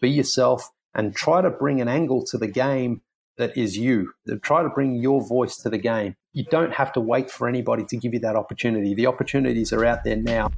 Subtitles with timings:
[0.00, 3.02] be yourself and try to bring an angle to the game
[3.36, 4.12] that is you.
[4.42, 6.16] Try to bring your voice to the game.
[6.32, 8.94] You don't have to wait for anybody to give you that opportunity.
[8.94, 10.50] The opportunities are out there now.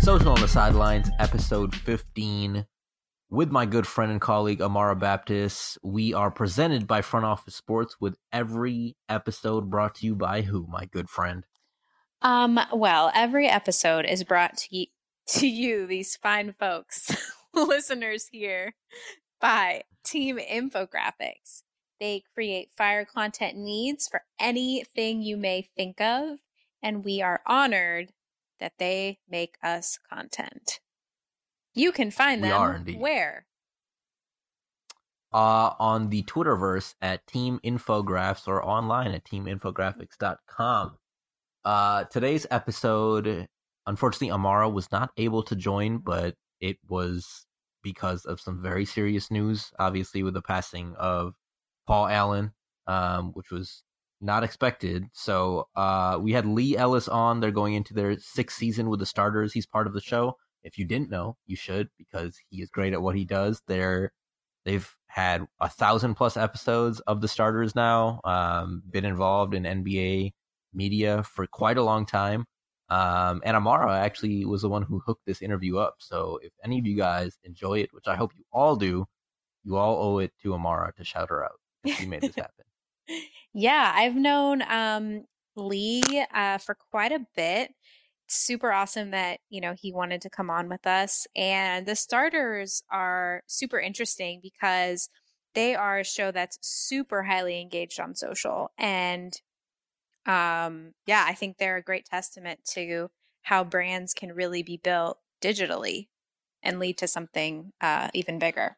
[0.00, 2.66] Social on the Sidelines, episode 15.
[3.30, 7.96] With my good friend and colleague Amara Baptist, we are presented by Front Office Sports
[8.00, 11.44] with every episode brought to you by who, my good friend?
[12.22, 14.86] Um, well, every episode is brought to you,
[15.28, 17.10] to you these fine folks,
[17.54, 18.74] listeners here,
[19.40, 21.62] by Team Infographics.
[22.00, 26.38] They create fire content needs for anything you may think of,
[26.82, 28.12] and we are honored
[28.60, 30.80] that they make us content.
[31.74, 33.00] You can find We them are indeed.
[33.00, 33.46] where?
[35.32, 40.96] Uh, on the Twitterverse at Team Infographs or online at teaminfographics.com.
[41.64, 43.46] Uh, today's episode,
[43.88, 47.46] unfortunately, Amara was not able to join, but it was
[47.82, 51.34] because of some very serious news, obviously, with the passing of
[51.86, 52.52] Paul Allen,
[52.86, 53.82] um, which was
[54.20, 55.06] not expected.
[55.14, 57.40] So uh, we had Leigh Ellis on.
[57.40, 59.54] They're going into their sixth season with the starters.
[59.54, 60.36] He's part of the show.
[60.62, 63.62] If you didn't know, you should because he is great at what he does.
[63.68, 64.12] They're
[64.66, 68.20] they've had a thousand plus episodes of the starters now.
[68.24, 70.32] Um, been involved in NBA
[70.74, 72.44] media for quite a long time.
[72.90, 75.96] Um, and Amara actually was the one who hooked this interview up.
[75.98, 79.06] So if any of you guys enjoy it, which I hope you all do,
[79.64, 81.60] you all owe it to Amara to shout her out.
[81.86, 82.64] She made this happen.
[83.52, 85.24] Yeah, I've known um,
[85.56, 87.72] Leigh uh, for quite a bit.
[88.30, 92.82] Super awesome that you know he wanted to come on with us, and the starters
[92.90, 95.08] are super interesting because
[95.54, 99.32] they are a show that's super highly engaged on social, and
[100.28, 103.08] um, yeah, I think they're a great testament to
[103.42, 106.08] how brands can really be built digitally
[106.62, 108.76] and lead to something uh, even bigger.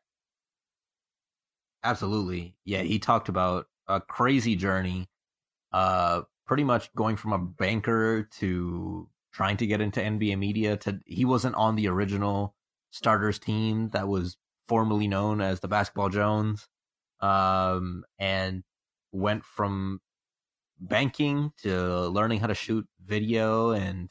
[1.82, 2.54] Absolutely.
[2.64, 5.08] Yeah, he talked about a crazy journey,
[5.72, 11.00] uh, pretty much going from a banker to trying to get into NBA media to
[11.06, 12.54] he wasn't on the original
[12.90, 14.36] starters team that was
[14.68, 16.68] formerly known as the Basketball Jones.
[17.20, 18.62] Um, and
[19.12, 20.00] went from
[20.80, 24.10] banking to learning how to shoot video and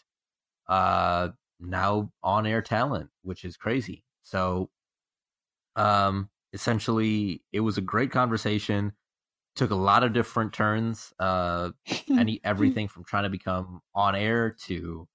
[0.68, 4.04] uh now on air talent, which is crazy.
[4.24, 4.70] So
[5.76, 8.94] um essentially it was a great conversation
[9.56, 11.72] took a lot of different turns uh
[12.10, 15.08] any everything from trying to become on air to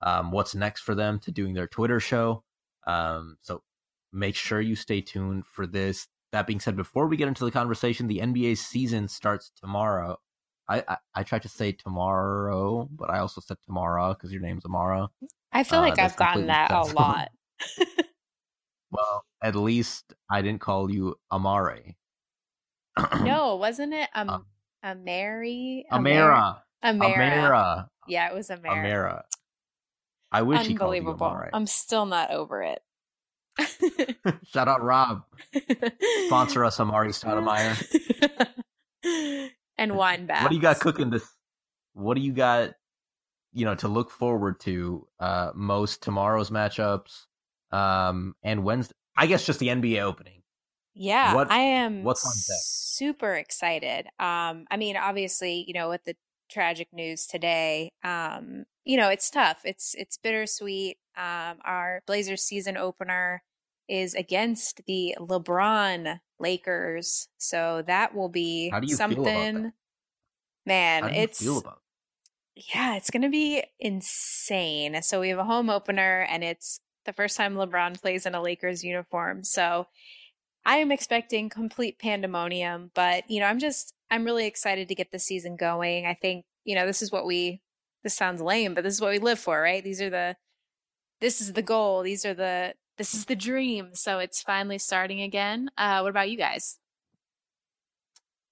[0.00, 2.42] um what's next for them to doing their twitter show.
[2.86, 3.62] Um so
[4.12, 6.08] make sure you stay tuned for this.
[6.32, 10.18] That being said before we get into the conversation the nba season starts tomorrow
[10.72, 14.64] i i, I tried to say tomorrow but i also said tomorrow because your name's
[14.64, 15.08] amara
[15.54, 17.28] I feel Uh, like that's I've gotten that a lot.
[18.90, 21.94] well at least i didn't call you amare
[23.24, 24.44] no, wasn't it um, Um,
[24.82, 25.84] a Mary?
[25.90, 27.06] amara Amara.
[27.06, 28.72] amara Yeah, it was Amara.
[28.76, 29.24] amara
[30.32, 31.42] i wish he called you Unbelievable.
[31.52, 32.82] I'm still not over it.
[34.52, 35.22] shout out rob
[36.26, 37.76] sponsor us amari stoudemire
[39.82, 40.42] and wine baths.
[40.42, 41.26] what do you got cooking this
[41.94, 42.70] what do you got
[43.52, 47.24] you know to look forward to uh most tomorrow's matchups
[47.70, 50.42] um and wednesday i guess just the nba opening
[50.94, 52.32] Yeah, What- I am what's on
[52.62, 54.06] super excited.
[54.18, 56.14] Um, I mean, obviously, you know, with the
[56.50, 59.62] tragic news today, um, you know, it's tough.
[59.64, 60.98] It's it's bittersweet.
[61.16, 63.42] Um, our Blazers season opener
[63.88, 69.62] is against the LeBron Lakers, so that will be How do you feel about something.
[69.62, 69.72] that?
[70.66, 71.78] Man, how do you it's feel about
[72.54, 75.00] yeah, it's going to be insane.
[75.02, 78.42] So we have a home opener, and it's the first time LeBron plays in a
[78.42, 79.42] Lakers uniform.
[79.44, 79.86] So
[80.64, 85.10] I am expecting complete pandemonium, but you know, I'm just I'm really excited to get
[85.10, 86.06] the season going.
[86.06, 87.60] I think you know this is what we.
[88.04, 89.82] This sounds lame, but this is what we live for, right?
[89.82, 90.36] These are the.
[91.20, 92.02] This is the goal.
[92.02, 92.74] These are the.
[93.02, 93.96] This is the dream.
[93.96, 95.72] So it's finally starting again.
[95.76, 96.78] Uh, what about you guys?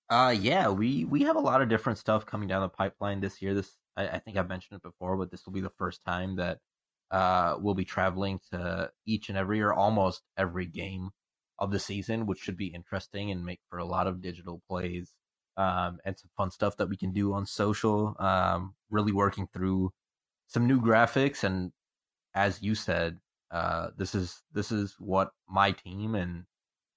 [0.08, 3.40] Uh, yeah, we we have a lot of different stuff coming down the pipeline this
[3.40, 3.54] year.
[3.54, 6.34] This I, I think I've mentioned it before, but this will be the first time
[6.34, 6.58] that
[7.12, 11.10] uh we'll be traveling to each and every or almost every game
[11.60, 15.12] of the season, which should be interesting and make for a lot of digital plays
[15.58, 18.16] um and some fun stuff that we can do on social.
[18.18, 19.92] Um, really working through
[20.48, 21.70] some new graphics and
[22.34, 23.18] as you said,
[23.50, 26.44] uh, this is this is what my team and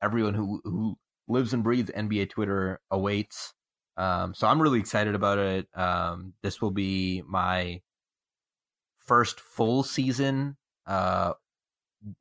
[0.01, 0.97] everyone who who
[1.27, 3.53] lives and breathes NBA Twitter awaits.
[3.95, 5.67] Um, so I'm really excited about it.
[5.75, 7.81] Um, this will be my
[8.99, 10.57] first full season
[10.87, 11.33] uh,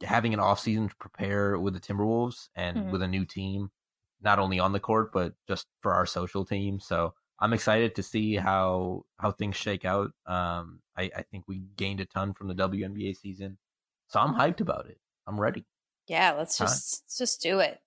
[0.02, 2.90] having an off season to prepare with the Timberwolves and mm-hmm.
[2.90, 3.70] with a new team,
[4.20, 6.78] not only on the court but just for our social team.
[6.80, 10.12] So I'm excited to see how how things shake out.
[10.26, 13.58] Um, I, I think we gained a ton from the WNBA season,
[14.12, 14.98] so I'm hyped about it.
[15.26, 15.64] I'm ready.
[16.06, 17.78] Yeah, let's just let's just do it.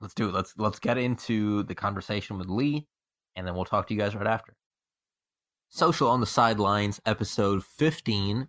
[0.00, 0.34] Let's do it.
[0.34, 2.88] Let's let's get into the conversation with Leigh,
[3.36, 4.56] and then we'll talk to you guys right after.
[5.68, 8.48] Social on the Sidelines, episode 15,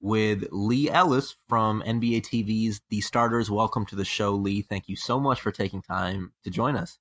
[0.00, 3.50] with Leigh Ellis from NBA TV's The Starters.
[3.50, 4.62] Welcome to the show, Leigh.
[4.62, 7.00] Thank you so much for taking time to join us.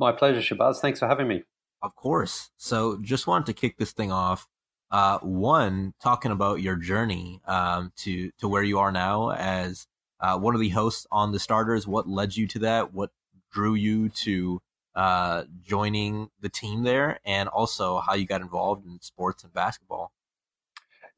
[0.00, 0.78] My pleasure, Shabazz.
[0.78, 1.44] Thanks for having me.
[1.80, 2.50] Of course.
[2.56, 4.48] So, just wanted to kick this thing off.
[4.90, 9.86] Uh, one, talking about your journey um, to to where you are now as
[10.20, 11.86] uh, one of the hosts on the starters.
[11.86, 12.94] What led you to that?
[12.94, 13.10] What
[13.52, 14.60] drew you to
[14.94, 20.12] uh, joining the team there, and also how you got involved in sports and basketball?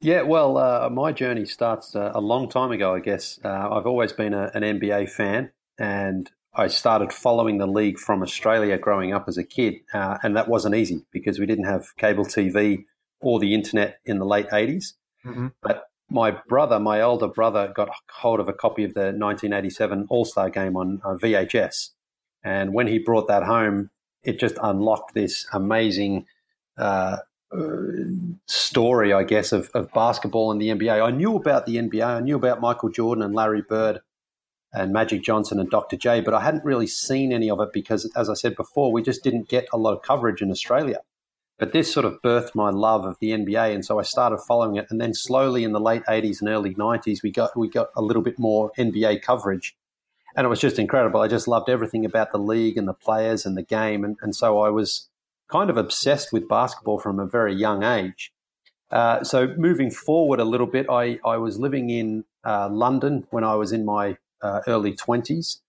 [0.01, 3.39] Yeah, well, uh, my journey starts uh, a long time ago, I guess.
[3.43, 8.23] Uh, I've always been a, an NBA fan, and I started following the league from
[8.23, 11.95] Australia growing up as a kid, uh, and that wasn't easy because we didn't have
[11.97, 12.85] cable TV
[13.21, 14.93] or the internet in the late 80s.
[15.25, 15.47] Mm-hmm.
[15.61, 20.25] But my brother, my older brother, got hold of a copy of the 1987 All
[20.25, 21.89] Star game on uh, VHS.
[22.43, 23.89] And when he brought that home,
[24.23, 26.25] it just unlocked this amazing
[26.77, 27.17] uh,
[28.45, 31.03] story, I guess, of, of basketball and the NBA.
[31.03, 33.99] I knew about the NBA, I knew about Michael Jordan and Larry Bird
[34.71, 35.97] and Magic Johnson and Dr.
[35.97, 39.01] J, but I hadn't really seen any of it because, as I said before, we
[39.01, 40.99] just didn't get a lot of coverage in Australia.
[41.59, 44.77] But this sort of birthed my love of the NBA, and so I started following
[44.77, 44.87] it.
[44.89, 48.01] And then slowly in the late '80s and early '90s, we got we got a
[48.01, 49.75] little bit more NBA coverage,
[50.35, 51.21] and it was just incredible.
[51.21, 54.35] I just loved everything about the league and the players and the game, and, and
[54.35, 55.09] so I was
[55.51, 58.31] kind of obsessed with basketball from a very young age.
[58.91, 63.43] Uh, so moving forward a little bit, I, I was living in uh, London when
[63.43, 65.59] I was in my uh, early 20s.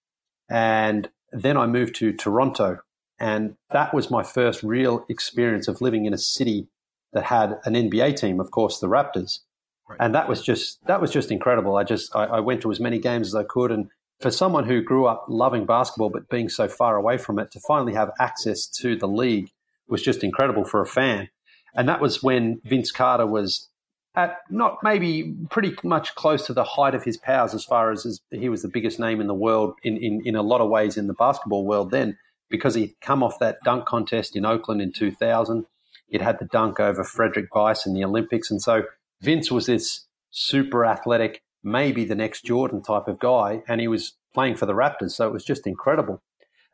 [0.48, 2.80] And then I moved to Toronto.
[3.20, 6.68] And that was my first real experience of living in a city
[7.12, 9.40] that had an NBA team, of course, the Raptors.
[9.88, 9.98] Right.
[10.00, 11.76] And that was just that was just incredible.
[11.76, 13.90] I just I, I went to as many games as I could, and
[14.20, 17.60] for someone who grew up loving basketball but being so far away from it, to
[17.60, 19.50] finally have access to the league
[19.88, 21.28] was just incredible for a fan.
[21.74, 23.68] And that was when Vince Carter was
[24.14, 28.04] at not maybe pretty much close to the height of his powers as far as,
[28.04, 30.68] as he was the biggest name in the world in, in, in a lot of
[30.68, 32.18] ways in the basketball world then
[32.50, 35.66] because he'd come off that dunk contest in Oakland in 2000.
[36.08, 38.50] He'd had the dunk over Frédéric Weis in the Olympics.
[38.50, 38.82] And so
[39.20, 44.14] Vince was this super athletic, maybe the next Jordan type of guy, and he was
[44.34, 45.12] playing for the Raptors.
[45.12, 46.22] So it was just incredible.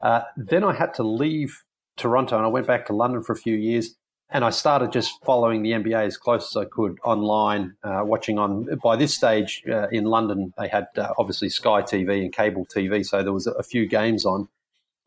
[0.01, 1.63] Uh, then I had to leave
[1.97, 3.95] Toronto and I went back to London for a few years
[4.31, 8.39] and I started just following the NBA as close as I could online, uh, watching
[8.39, 8.69] on.
[8.83, 13.07] By this stage uh, in London, they had uh, obviously Sky TV and cable TV,
[13.07, 14.49] so there was a, few games on.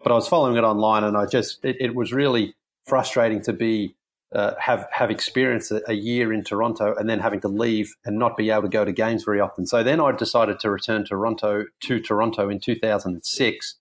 [0.01, 2.55] But I was following it online, and I just it, it was really
[2.85, 3.95] frustrating to be
[4.33, 8.17] uh, have have experienced a, a, year in Toronto and then having to leave and
[8.17, 9.65] not be able to go to games very often.
[9.65, 13.75] So then I decided to return to Toronto to Toronto in 2006,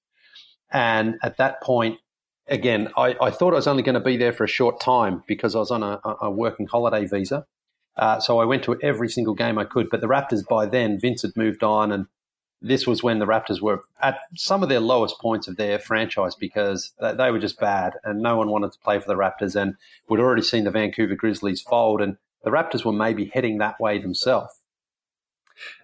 [0.71, 1.99] and at that point
[2.49, 5.23] again, I, I, thought I was only going to be there for a short time
[5.27, 7.47] because I was on a, a working holiday visa.
[7.97, 9.91] Uh, so I went to every single game I could.
[9.91, 12.07] But the Raptors, by then, Vince had moved on, and
[12.61, 16.35] this was when the Raptors were at some of their lowest points of their franchise
[16.35, 19.55] because they, they were just bad, and no one wanted to play for the Raptors.
[19.55, 19.75] And
[20.09, 23.99] we'd already seen the Vancouver Grizzlies fold, and the Raptors were maybe heading that way
[23.99, 24.61] themselves.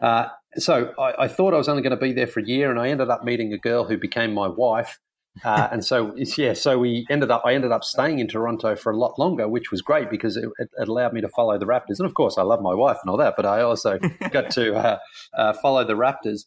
[0.00, 0.26] Uh,
[0.56, 2.78] so I, I, thought I was only going to be there for a year, and
[2.78, 4.98] I ended up meeting a girl who became my wife.
[5.44, 7.42] Uh, and so yeah, so we ended up.
[7.44, 10.48] I ended up staying in Toronto for a lot longer, which was great because it,
[10.58, 11.98] it, allowed me to follow the Raptors.
[11.98, 13.98] And of course, I love my wife and all that, but I also
[14.30, 14.98] got to uh,
[15.36, 16.44] uh, follow the Raptors.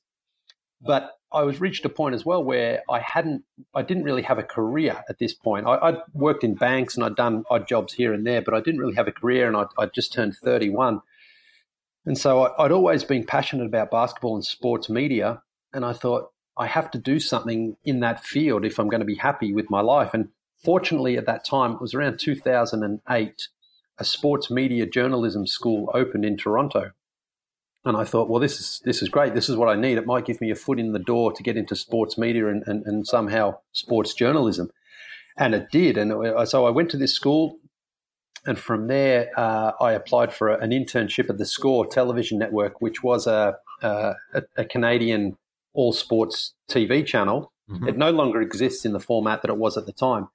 [0.81, 3.43] But I was reached a point as well where I hadn't,
[3.75, 5.65] I didn't really have a career at this point.
[5.67, 8.61] I, would worked in banks and I'd done odd jobs here and there, but I
[8.61, 11.01] didn't really have a career, and I'd, I'd just turned thirty-one.
[12.05, 15.41] And so I, I'd always been passionate about basketball and sports media,
[15.73, 19.05] and I thought I have to do something in that field if I'm going to
[19.05, 20.13] be happy with my life.
[20.13, 20.29] And
[20.63, 23.47] fortunately, at that time, it was around 2008,
[23.99, 26.91] a sports media journalism school opened in Toronto.
[27.87, 29.33] And I thought, well, this is this is great.
[29.33, 29.97] This is what I need.
[29.97, 32.63] It might give me a foot in the door to get into sports media and,
[32.67, 34.69] and, and somehow sports journalism.
[35.37, 35.97] And it did.
[35.97, 36.11] And
[36.49, 37.59] so I went to this school,
[38.45, 43.03] and from there, uh, I applied for an internship at the Score Television Network, which
[43.03, 44.15] was a, a,
[44.57, 45.37] a Canadian
[45.73, 47.53] all sports TV channel.
[47.69, 47.87] Mm-hmm.
[47.87, 50.29] It no longer exists in the format that it was at the time.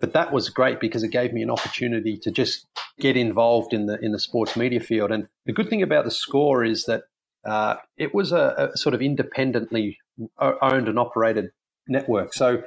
[0.00, 2.66] But that was great because it gave me an opportunity to just
[3.00, 5.10] get involved in the in the sports media field.
[5.10, 7.04] And the good thing about the score is that
[7.46, 9.98] uh, it was a, a, sort of independently
[10.38, 11.50] owned and operated
[11.86, 12.34] network.
[12.34, 12.62] So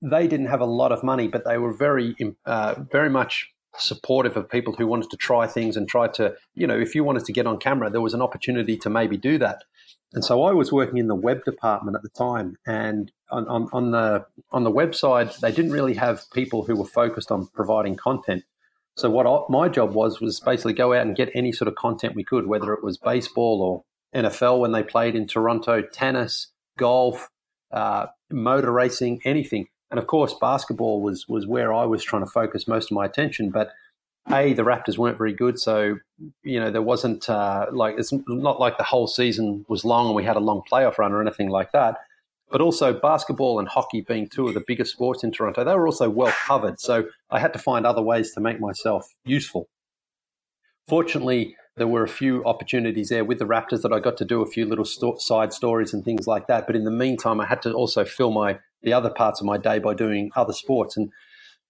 [0.00, 4.36] they didn't have a lot of money, but they were very, uh, very much supportive
[4.36, 7.24] of people who wanted to try things and try to, you know, if you wanted
[7.24, 9.64] to get on camera, there was an opportunity to maybe do that.
[10.12, 13.68] And so I was working in the web department at the time, and on, on,
[13.72, 17.96] on the on the website, they didn't really have people who were focused on providing
[17.96, 18.44] content.
[18.96, 21.74] So what I, my job was was basically go out and get any sort of
[21.74, 26.48] content we could, whether it was baseball or NFL when they played in Toronto, tennis,
[26.78, 27.28] golf,
[27.72, 29.66] uh, motor racing, anything.
[29.90, 33.04] And of course, basketball was was where I was trying to focus most of my
[33.04, 33.50] attention.
[33.50, 33.70] But
[34.32, 35.98] a the Raptors weren't very good, so
[36.42, 40.16] you know there wasn't uh, like it's not like the whole season was long and
[40.16, 41.98] we had a long playoff run or anything like that
[42.50, 45.86] but also basketball and hockey being two of the biggest sports in Toronto, they were
[45.86, 46.80] also well covered.
[46.80, 49.68] So I had to find other ways to make myself useful.
[50.88, 54.40] Fortunately, there were a few opportunities there with the Raptors that I got to do
[54.40, 56.66] a few little sto- side stories and things like that.
[56.66, 59.58] But in the meantime, I had to also fill my the other parts of my
[59.58, 60.96] day by doing other sports.
[60.96, 61.10] And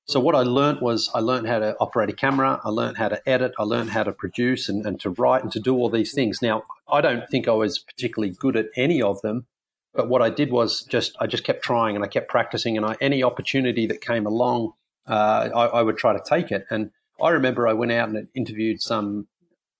[0.04, 3.08] so what I learned was I learned how to operate a camera, I learned how
[3.08, 5.88] to edit, I learned how to produce and, and to write and to do all
[5.88, 6.40] these things.
[6.40, 9.46] Now, I don't think I was particularly good at any of them,
[9.96, 12.84] but what I did was just I just kept trying and I kept practicing, and
[12.84, 14.72] I, any opportunity that came along,
[15.06, 16.66] uh, I, I, would try to take it.
[16.70, 19.28] And I remember I went out and interviewed some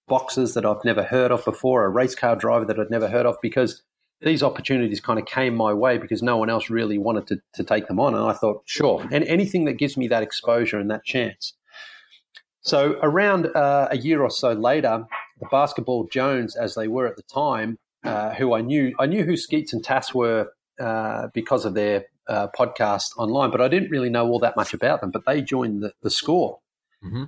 [0.08, 3.26] boxers that I've never heard of before, a race car driver that I'd never heard
[3.26, 3.82] of, because
[4.20, 7.64] these opportunities kind of came my way because no one else really wanted to, to
[7.64, 8.14] take them on.
[8.14, 11.54] And I thought, sure, and anything that gives me that exposure and that chance.
[12.62, 15.04] So around uh, a year or so later,
[15.38, 18.94] the Basketball Jones, as they were at the time, uh, who I knew.
[18.98, 23.60] I knew who Skeets and Tas were uh, because of their uh, podcast online, but
[23.60, 25.10] I didn't really know all that much about them.
[25.10, 26.60] But they joined the, the score.
[27.04, 27.24] Mm-hmm.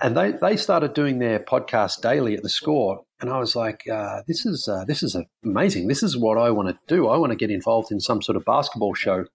[0.00, 3.86] And they, they started doing their podcast daily at the score, and I was like,
[3.86, 5.88] uh, "This is uh, this is amazing.
[5.88, 7.08] This is what I want to do.
[7.08, 9.26] I want to get involved in some sort of basketball show."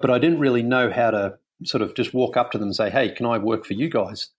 [0.00, 2.76] But I didn't really know how to sort of just walk up to them and
[2.76, 4.30] say, "Hey, can I work for you guys?"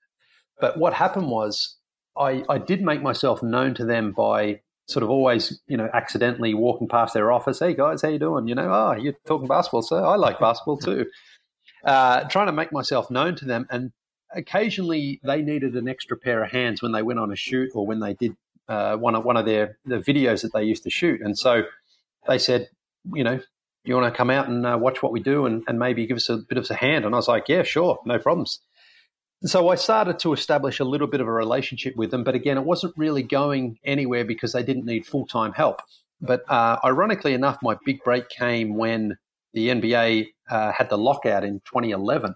[0.59, 1.77] But what happened was,
[2.17, 6.53] I, I did make myself known to them by sort of always, you know, accidentally
[6.53, 7.59] walking past their office.
[7.59, 8.47] Hey guys, how you doing?
[8.47, 10.03] You know, oh, you're talking basketball, sir.
[10.03, 11.05] I like basketball too.
[11.83, 13.91] Uh, trying to make myself known to them, and
[14.33, 17.85] occasionally they needed an extra pair of hands when they went on a shoot or
[17.85, 18.35] when they did
[18.67, 21.63] uh, one of one of their the videos that they used to shoot, and so
[22.27, 22.69] they said,
[23.13, 23.39] you know.
[23.83, 26.17] You want to come out and uh, watch what we do and, and maybe give
[26.17, 27.05] us a bit of a hand?
[27.05, 28.59] And I was like, yeah, sure, no problems.
[29.43, 32.57] So I started to establish a little bit of a relationship with them, but again,
[32.57, 35.81] it wasn't really going anywhere because they didn't need full time help.
[36.19, 39.17] But uh, ironically enough, my big break came when
[39.53, 42.33] the NBA uh, had the lockout in 2011,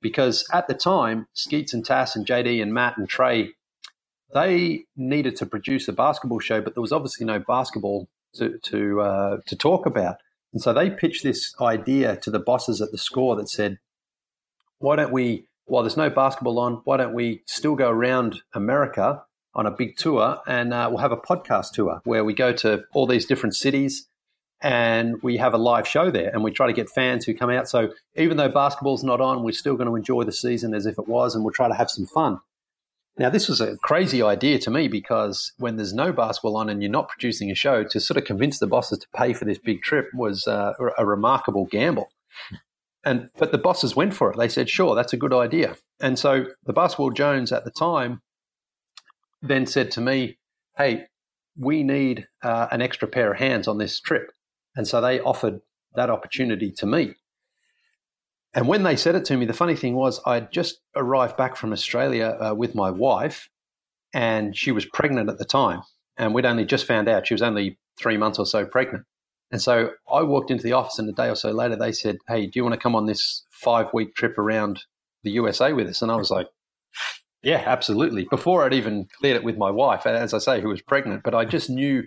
[0.00, 3.50] because at the time, Skeets and Tas and JD and Matt and Trey,
[4.34, 9.00] they needed to produce a basketball show, but there was obviously no basketball to to
[9.00, 10.16] uh, to talk about,
[10.52, 13.78] and so they pitched this idea to the bosses at the score that said,
[14.78, 19.22] "Why don't we?" While there's no basketball on, why don't we still go around America
[19.54, 22.82] on a big tour and uh, we'll have a podcast tour where we go to
[22.94, 24.08] all these different cities
[24.62, 27.50] and we have a live show there and we try to get fans who come
[27.50, 27.68] out.
[27.68, 30.98] So even though basketball's not on, we're still going to enjoy the season as if
[30.98, 32.38] it was and we'll try to have some fun.
[33.18, 36.82] Now, this was a crazy idea to me because when there's no basketball on and
[36.82, 39.58] you're not producing a show, to sort of convince the bosses to pay for this
[39.58, 42.08] big trip was uh, a remarkable gamble.
[43.04, 44.38] And but the bosses went for it.
[44.38, 48.22] They said, "Sure, that's a good idea." And so the Basketball Jones at the time
[49.40, 50.38] then said to me,
[50.76, 51.06] "Hey,
[51.56, 54.32] we need uh, an extra pair of hands on this trip,"
[54.76, 55.60] and so they offered
[55.94, 57.14] that opportunity to me.
[58.54, 61.56] And when they said it to me, the funny thing was, I'd just arrived back
[61.56, 63.48] from Australia uh, with my wife,
[64.12, 65.82] and she was pregnant at the time,
[66.18, 69.04] and we'd only just found out she was only three months or so pregnant.
[69.52, 72.16] And so I walked into the office, and a day or so later, they said,
[72.26, 74.84] Hey, do you want to come on this five week trip around
[75.22, 76.00] the USA with us?
[76.00, 76.48] And I was like,
[77.42, 78.26] Yeah, absolutely.
[78.30, 81.34] Before I'd even cleared it with my wife, as I say, who was pregnant, but
[81.34, 82.02] I just knew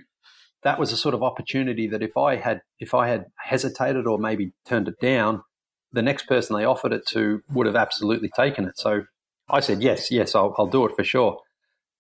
[0.64, 4.18] that was a sort of opportunity that if I had if I had hesitated or
[4.18, 5.44] maybe turned it down,
[5.92, 8.80] the next person they offered it to would have absolutely taken it.
[8.80, 9.04] So
[9.48, 11.40] I said, Yes, yes, I'll, I'll do it for sure.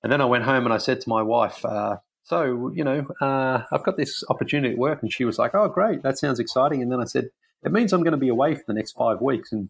[0.02, 3.06] And then I went home and I said to my wife, uh, so, you know,
[3.22, 5.04] uh, I've got this opportunity at work.
[5.04, 6.02] And she was like, oh, great.
[6.02, 6.82] That sounds exciting.
[6.82, 7.30] And then I said,
[7.64, 9.52] it means I'm going to be away for the next five weeks.
[9.52, 9.70] And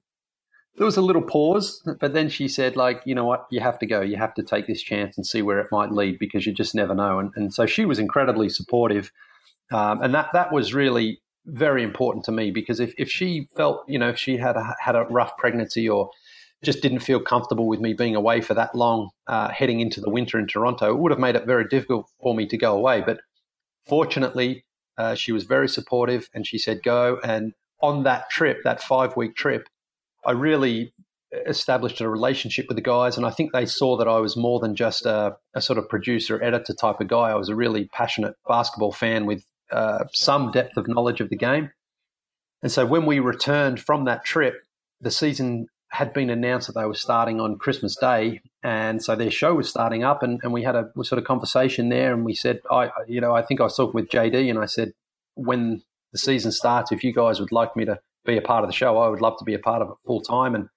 [0.78, 3.78] there was a little pause, but then she said, like, you know what, you have
[3.80, 4.02] to go.
[4.02, 6.76] You have to take this chance and see where it might lead because you just
[6.76, 7.20] never know.
[7.20, 9.12] And, and so she was incredibly supportive.
[9.74, 13.84] Um, and that, that was really very important to me because if, if she felt,
[13.88, 16.10] you know, if she had a, had a rough pregnancy or
[16.64, 20.10] just didn't feel comfortable with me being away for that long, uh, heading into the
[20.10, 20.92] winter in Toronto.
[20.92, 23.02] It would have made it very difficult for me to go away.
[23.06, 23.20] But
[23.86, 24.66] fortunately,
[24.98, 27.20] uh, she was very supportive and she said, go.
[27.24, 29.68] And on that trip, that five week trip,
[30.26, 30.94] I really
[31.46, 33.18] established a relationship with the guys.
[33.18, 35.90] And I think they saw that I was more than just a, a sort of
[35.90, 37.30] producer, editor type of guy.
[37.30, 41.36] I was a really passionate basketball fan with uh, some depth of knowledge of the
[41.36, 41.72] game.
[42.64, 44.56] And so when we returned from that trip,
[45.02, 49.32] the season had been announced that they were starting on Christmas Day, and so their
[49.32, 52.34] show was starting up, and, and we had a sort of conversation there, and we
[52.34, 54.94] said, I, you know, I think I was talking with JD, and I said,
[55.36, 58.70] when the season starts, if you guys would like me to be a part of
[58.70, 60.70] the show, I would love to be a part of it full time, and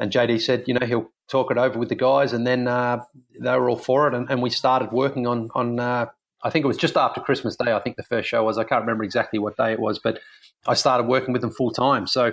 [0.00, 3.00] and JD said, you know, he'll talk it over with the guys, and then uh,
[3.40, 5.78] they were all for it, and, and we started working on on.
[5.78, 6.06] Uh,
[6.42, 7.72] I think it was just after Christmas Day.
[7.72, 8.58] I think the first show was.
[8.58, 10.20] I can't remember exactly what day it was, but
[10.66, 12.06] I started working with them full time.
[12.06, 12.32] So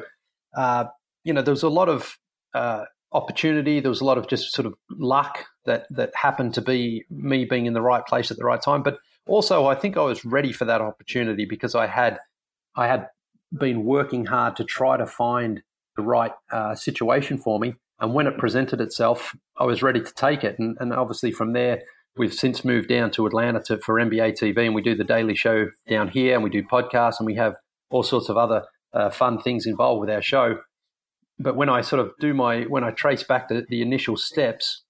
[0.56, 0.86] uh,
[1.26, 2.18] you know, there was a lot of
[2.54, 3.82] uh, opportunity.
[3.82, 7.44] There was a lot of just sort of luck that that happened to be me
[7.44, 8.84] being in the right place at the right time.
[8.84, 12.20] But also, I think I was ready for that opportunity because I had
[12.76, 13.08] I had
[13.52, 15.62] been working hard to try to find
[15.98, 17.74] the right uh, situation for me.
[18.00, 20.60] And when it presented itself, I was ready to take it.
[20.60, 21.82] And, and obviously, from there,
[22.18, 25.36] we've since moved down to Atlanta to, for NBA TV, and we do the daily
[25.36, 27.56] show down here, and we do podcasts, and we have
[27.90, 30.58] all sorts of other uh, fun things involved with our show
[31.40, 34.84] but when I sort of do my when I trace back to the initial steps,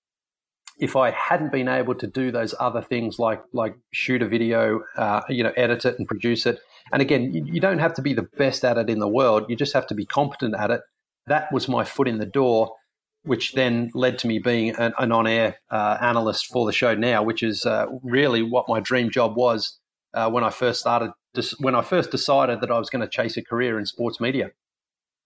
[0.80, 4.82] if I hadn't been able to do those other things like like shoot a video,
[4.98, 6.60] uh, you know, edit it and produce it,
[6.92, 9.46] and again, you, you, don't have to be the best at it in the world.
[9.50, 10.82] You just have to be competent at it.
[11.28, 12.75] That was my foot in the door,
[13.24, 17.24] which then led to me being an, an on-air uh, analyst for the show now,
[17.24, 19.80] which is uh, really what my dream job was
[20.14, 21.12] uh, when I first started.
[21.60, 24.52] When I first decided that I was going to chase a career in sports media.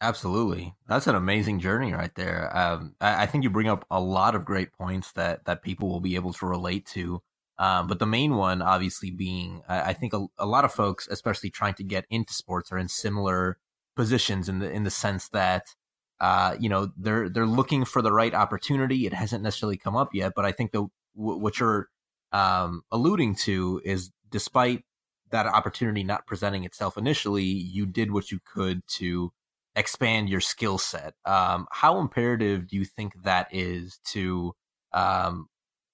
[0.01, 2.55] Absolutely, that's an amazing journey right there.
[2.55, 5.89] Um, I, I, think you bring up a lot of great points that that people
[5.89, 7.21] will be able to relate to.
[7.57, 11.09] Um, but the main one, obviously, being I, I think a, a, lot of folks,
[11.09, 13.57] especially trying to get into sports, are in similar
[13.97, 15.75] positions in the in the sense that
[16.21, 19.05] uh, you know they're they're looking for the right opportunity.
[19.05, 21.89] It hasn't necessarily come up yet, but I think the w- what you're
[22.31, 24.85] um, alluding to is, despite
[25.31, 29.33] that opportunity not presenting itself initially, you did what you could to
[29.75, 31.13] expand your skill set.
[31.25, 34.53] Um, how imperative do you think that is to
[34.93, 35.47] um,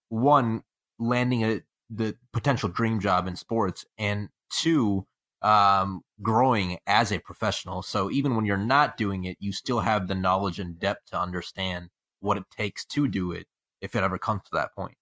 [0.09, 0.63] one
[0.99, 5.05] landing a the potential dream job in sports, and two
[5.41, 7.81] um, growing as a professional?
[7.81, 11.19] So even when you're not doing it, you still have the knowledge and depth to
[11.19, 11.89] understand
[12.21, 13.45] what it takes to do it
[13.81, 14.97] if it ever comes to that point.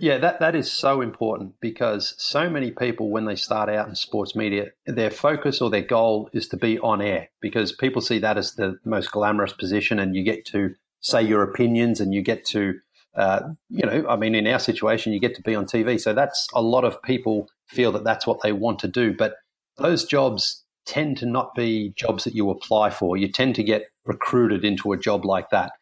[0.00, 3.94] Yeah, that, that is so important because so many people, when they start out in
[3.94, 8.18] sports media, their focus or their goal is to be on air because people see
[8.20, 12.22] that as the most glamorous position and you get to say your opinions and you
[12.22, 12.80] get to,
[13.14, 16.00] uh, you know, I mean, in our situation, you get to be on TV.
[16.00, 19.12] So that's a lot of people feel that that's what they want to do.
[19.12, 19.34] But
[19.76, 23.18] those jobs tend to not be jobs that you apply for.
[23.18, 25.72] You tend to get recruited into a job like that.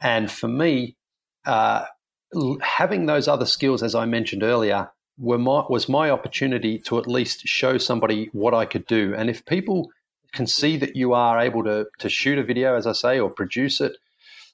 [0.00, 0.96] And for me,
[1.44, 1.84] uh,
[2.60, 7.06] having those other skills, as I mentioned earlier, were my, was my opportunity to at
[7.06, 9.14] least show somebody what I could do.
[9.16, 9.90] And if people
[10.32, 13.30] can see that you are able to, to shoot a video, as I say, or
[13.30, 13.96] produce it,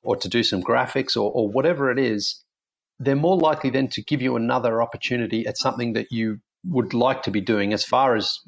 [0.04, 2.42] or to do some graphics, or, or whatever it is,
[2.98, 7.22] they're more likely then to give you another opportunity at something that you would like
[7.24, 8.38] to be doing as far as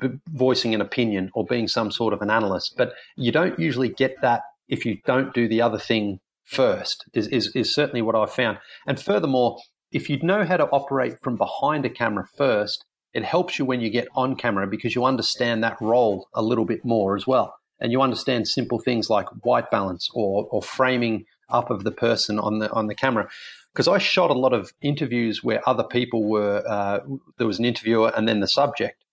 [0.00, 2.74] b- voicing an opinion or being some sort of an analyst.
[2.76, 6.18] But you don't usually get that if you don't do the other thing
[6.50, 8.58] first is, is, is certainly what I've found.
[8.86, 9.58] And furthermore,
[9.92, 13.80] if you know how to operate from behind a camera first, it helps you when
[13.80, 17.54] you get on camera because you understand that role a little bit more as well.
[17.80, 22.38] And you understand simple things like white balance or, or framing up of the person
[22.38, 23.28] on the on the camera.
[23.72, 27.00] Because I shot a lot of interviews where other people were uh,
[27.38, 29.04] there was an interviewer and then the subject,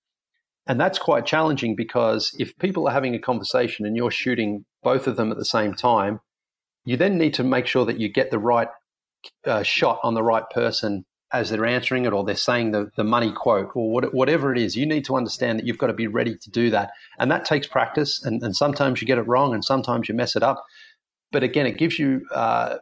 [0.68, 5.08] and that's quite challenging because if people are having a conversation and you're shooting both
[5.08, 6.20] of them at the same time,
[6.88, 8.70] you then need to make sure that you get the right
[9.46, 13.04] uh, shot on the right person as they're answering it or they're saying the, the
[13.04, 14.78] money quote or what, whatever it is.
[14.78, 16.92] You need to understand that you've got to be ready to do that.
[17.20, 18.24] And that takes practice.
[18.24, 20.64] And, and sometimes you get it wrong and sometimes you mess it up.
[21.34, 22.78] But again, it gives you uh,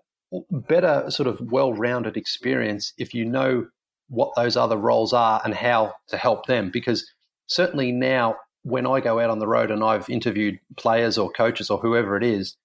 [0.52, 3.66] better sort of well rounded experience if you know
[4.10, 6.70] what those other roles are and how to help them.
[6.72, 7.12] Because
[7.48, 11.72] certainly now, when I go out on the road and I've interviewed players or coaches
[11.72, 12.56] or whoever it is,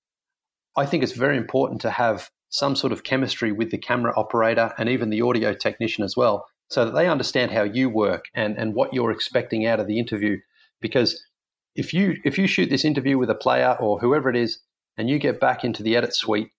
[0.77, 4.73] I think it's very important to have some sort of chemistry with the camera operator
[4.77, 8.57] and even the audio technician as well, so that they understand how you work and,
[8.57, 10.37] and what you're expecting out of the interview.
[10.81, 11.25] Because
[11.75, 14.61] if you if you shoot this interview with a player or whoever it is,
[14.97, 16.51] and you get back into the edit suite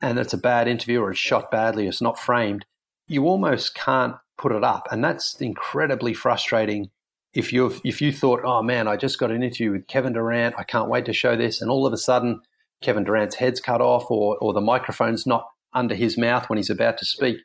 [0.00, 2.64] and it's a bad interview or it's shot badly, it's not framed,
[3.06, 6.90] you almost can't put it up, and that's incredibly frustrating.
[7.34, 10.54] If you if you thought, oh man, I just got an interview with Kevin Durant,
[10.58, 12.40] I can't wait to show this, and all of a sudden
[12.82, 16.70] Kevin Durant's head's cut off, or or the microphone's not under his mouth when he's
[16.70, 17.38] about to speak.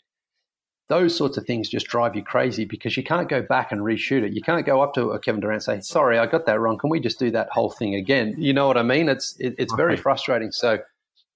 [0.87, 4.23] Those sorts of things just drive you crazy because you can't go back and reshoot
[4.23, 4.33] it.
[4.33, 6.77] You can't go up to a Kevin Durant and say, "Sorry, I got that wrong.
[6.77, 9.09] Can we just do that whole thing again?" You know what I mean?
[9.09, 10.51] It's it, it's very frustrating.
[10.51, 10.79] So,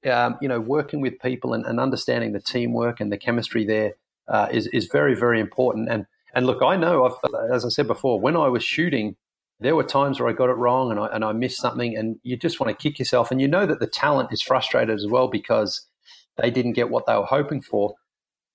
[0.10, 3.94] um, you know, working with people and, and, understanding the teamwork and the chemistry there
[4.28, 5.90] uh, is is very very important.
[5.90, 9.16] And and look, I know, I've, as I said before, when I was shooting,
[9.60, 12.18] there were times where I got it wrong and I and I missed something, and
[12.24, 13.32] you just want to kick yourself.
[13.32, 15.86] And you know that the talent is frustrated as well because
[16.38, 17.96] they didn't get what they were hoping for.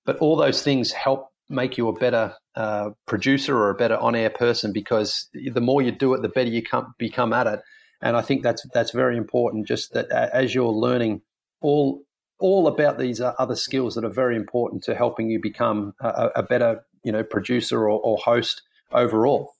[0.05, 4.29] But all those things help make you a better uh, producer or a better on-air
[4.29, 7.61] person because the more you do it, the better you come, become at it.
[8.01, 9.67] And I think that's that's very important.
[9.67, 11.21] Just that as you're learning
[11.61, 12.01] all
[12.39, 16.43] all about these other skills that are very important to helping you become a, a
[16.43, 19.54] better, you know, producer or, or host overall.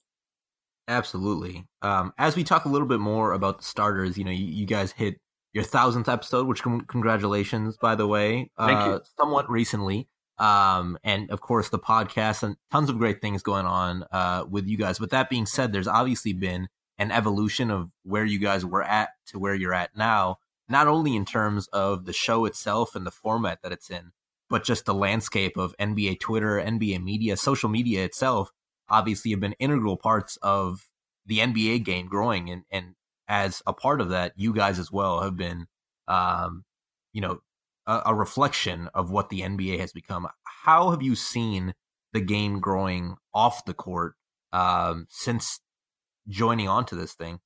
[0.88, 1.66] Absolutely.
[1.82, 4.66] Um, as we talk a little bit more about the starters, you know, you, you
[4.66, 5.16] guys hit
[5.52, 8.50] your thousandth episode, which com- congratulations, by the way.
[8.58, 9.00] Thank uh, you.
[9.18, 10.08] Somewhat recently.
[10.38, 14.66] Um, and of course the podcast and tons of great things going on, uh, with
[14.66, 14.98] you guys.
[14.98, 16.68] But that being said, there's obviously been
[16.98, 21.14] an evolution of where you guys were at to where you're at now not only
[21.14, 24.12] in terms of the show itself and the format that it's in,
[24.48, 28.50] but just the landscape of NBA Twitter, NBA media, social media itself,
[28.88, 30.88] obviously have been integral parts of
[31.26, 32.50] the NBA game growing.
[32.50, 32.94] And, and
[33.28, 35.66] as a part of that, you guys as well have been,
[36.08, 36.64] um,
[37.12, 37.40] you know,
[37.86, 40.28] a, a reflection of what the NBA has become.
[40.64, 41.74] How have you seen
[42.12, 44.14] the game growing off the court
[44.52, 45.60] um, since
[46.28, 47.40] joining onto this thing?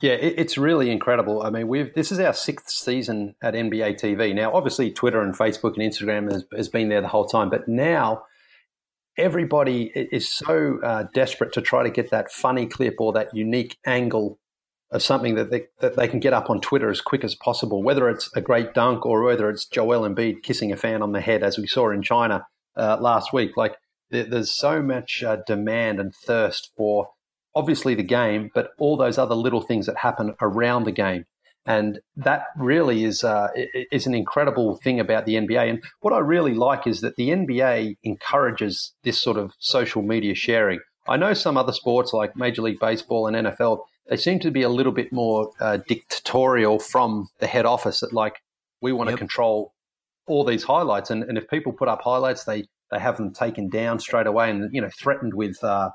[0.00, 1.42] Yeah, it's really incredible.
[1.42, 4.34] I mean, we've this is our sixth season at NBA TV.
[4.34, 7.66] Now, obviously, Twitter and Facebook and Instagram has, has been there the whole time, but
[7.66, 8.24] now
[9.16, 13.76] everybody is so uh, desperate to try to get that funny clip or that unique
[13.84, 14.38] angle
[14.90, 17.82] of something that they, that they can get up on Twitter as quick as possible,
[17.82, 21.20] whether it's a great dunk or whether it's Joel Embiid kissing a fan on the
[21.20, 22.46] head, as we saw in China
[22.76, 23.56] uh, last week.
[23.56, 23.76] Like,
[24.10, 27.08] there, there's so much uh, demand and thirst for
[27.54, 31.24] obviously the game, but all those other little things that happen around the game.
[31.64, 33.48] And that really is uh,
[33.92, 35.70] is an incredible thing about the NBA.
[35.70, 40.34] And what I really like is that the NBA encourages this sort of social media
[40.34, 40.80] sharing.
[41.08, 44.62] I know some other sports like Major League Baseball and NFL, they seem to be
[44.62, 48.00] a little bit more uh, dictatorial from the head office.
[48.00, 48.40] That like
[48.80, 49.16] we want yep.
[49.16, 49.72] to control
[50.26, 53.68] all these highlights, and, and if people put up highlights, they they have them taken
[53.68, 55.90] down straight away, and you know threatened with uh,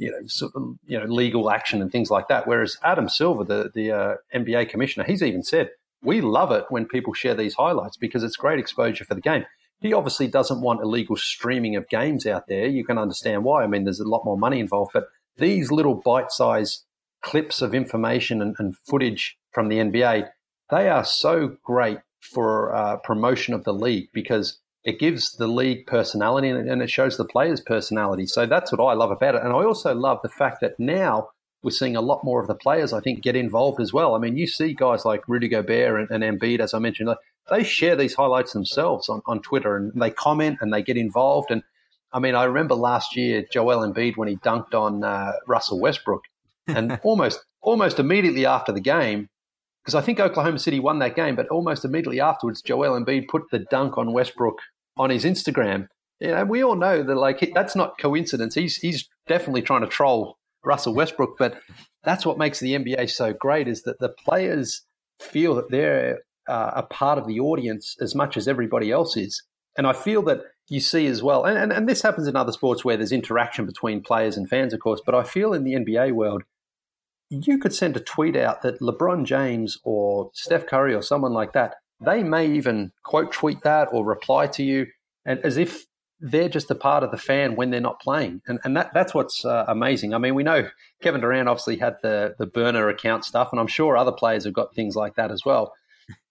[0.00, 2.46] you know, sort of, you know, legal action and things like that.
[2.46, 5.70] Whereas Adam Silver, the the uh, NBA commissioner, he's even said
[6.02, 9.44] we love it when people share these highlights because it's great exposure for the game.
[9.80, 12.66] He obviously doesn't want illegal streaming of games out there.
[12.66, 13.62] You can understand why.
[13.62, 16.84] I mean, there's a lot more money involved, but these little bite-sized
[17.22, 20.28] clips of information and, and footage from the NBA,
[20.70, 25.86] they are so great for uh, promotion of the league because it gives the league
[25.86, 28.26] personality and it shows the players' personality.
[28.26, 29.42] So that's what I love about it.
[29.42, 31.28] And I also love the fact that now
[31.62, 34.14] we're seeing a lot more of the players, I think, get involved as well.
[34.14, 37.14] I mean, you see guys like Rudy Gobert and, and Embiid, as I mentioned,
[37.50, 41.50] they share these highlights themselves on, on Twitter and they comment and they get involved.
[41.50, 41.62] And
[42.12, 46.22] I mean, I remember last year, Joel Embiid, when he dunked on uh, Russell Westbrook,
[46.66, 49.28] and almost almost immediately after the game,
[49.90, 53.50] because I think Oklahoma City won that game, but almost immediately afterwards, Joel Embiid put
[53.50, 54.58] the dunk on Westbrook
[54.96, 55.88] on his Instagram.
[56.20, 58.54] You we all know that like that's not coincidence.
[58.54, 61.60] He's he's definitely trying to troll Russell Westbrook, but
[62.04, 64.82] that's what makes the NBA so great is that the players
[65.18, 69.42] feel that they're uh, a part of the audience as much as everybody else is.
[69.76, 72.52] And I feel that you see as well, and, and, and this happens in other
[72.52, 75.74] sports where there's interaction between players and fans, of course, but I feel in the
[75.74, 76.44] NBA world,
[77.30, 81.52] you could send a tweet out that LeBron James or Steph Curry or someone like
[81.52, 84.86] that, they may even quote tweet that or reply to you,
[85.24, 85.86] and as if
[86.20, 89.14] they're just a part of the fan when they're not playing, and and that that's
[89.14, 90.12] what's uh, amazing.
[90.12, 90.68] I mean, we know
[91.02, 94.54] Kevin Durant obviously had the the burner account stuff, and I'm sure other players have
[94.54, 95.72] got things like that as well.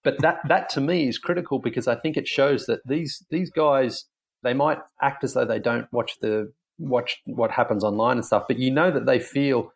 [0.04, 3.50] But that that to me is critical because I think it shows that these these
[3.50, 4.06] guys
[4.44, 8.46] they might act as though they don't watch the watch what happens online and stuff,
[8.48, 9.72] but you know that they feel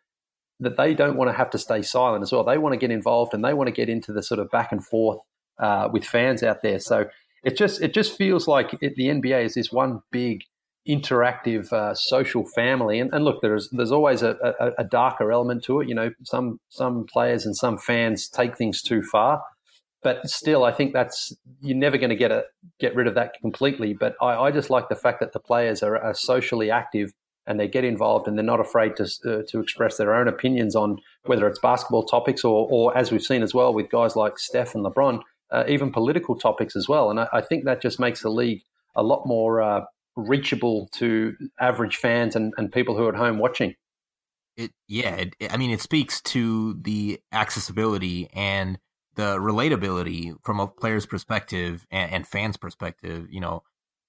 [0.64, 2.44] that they don't want to have to stay silent as well.
[2.44, 4.72] They want to get involved and they want to get into the sort of back
[4.72, 5.20] and forth
[5.58, 6.78] uh, with fans out there.
[6.78, 7.06] So
[7.44, 10.44] it just it just feels like it, the NBA is this one big
[10.88, 12.98] interactive uh, social family.
[12.98, 15.88] And, and, look, there's there's always a, a, a, darker element to it.
[15.88, 19.42] You know, some some players and some fans take things too far.
[20.02, 22.44] but still, I think that's you're never going to get a
[22.80, 23.94] get rid of that completely.
[23.94, 27.12] But I, I just like the fact that the players are, are, socially active
[27.46, 30.74] and they get involved and they're not afraid to uh, to express their own opinions
[30.74, 34.38] on whether it's basketball topics or, or as we've seen as well with guys like
[34.38, 37.10] Steph and LeBron, uh, even political topics as well.
[37.10, 38.62] And I, I, think that just makes the league
[38.96, 39.82] a lot more uh,
[40.16, 43.74] reachable to average fans and, and people who are at home watching.
[44.56, 48.78] It yeah, it, I mean it speaks to the accessibility and
[49.16, 53.26] the relatability from a player's perspective and, and fans' perspective.
[53.30, 53.62] You know,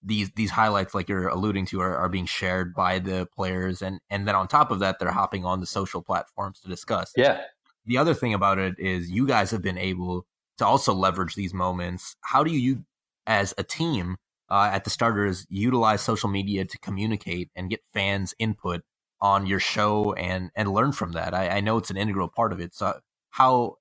[0.05, 3.81] these these highlights like you're alluding to are, are being shared by the players.
[3.81, 7.11] And and then on top of that they're hopping on the social platforms to discuss.
[7.15, 7.41] Yeah.
[7.85, 10.25] The other thing about it is you guys have been able
[10.57, 12.15] to also leverage these moments.
[12.21, 12.85] How do you
[13.27, 14.17] as a team
[14.49, 18.81] uh, at the starters utilize social media to communicate and get fans input
[19.21, 21.33] on your show and and learn from that?
[21.33, 22.75] I, I know it's an integral part of it.
[22.75, 22.99] So
[23.31, 23.77] how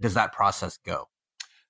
[0.00, 1.08] does that process go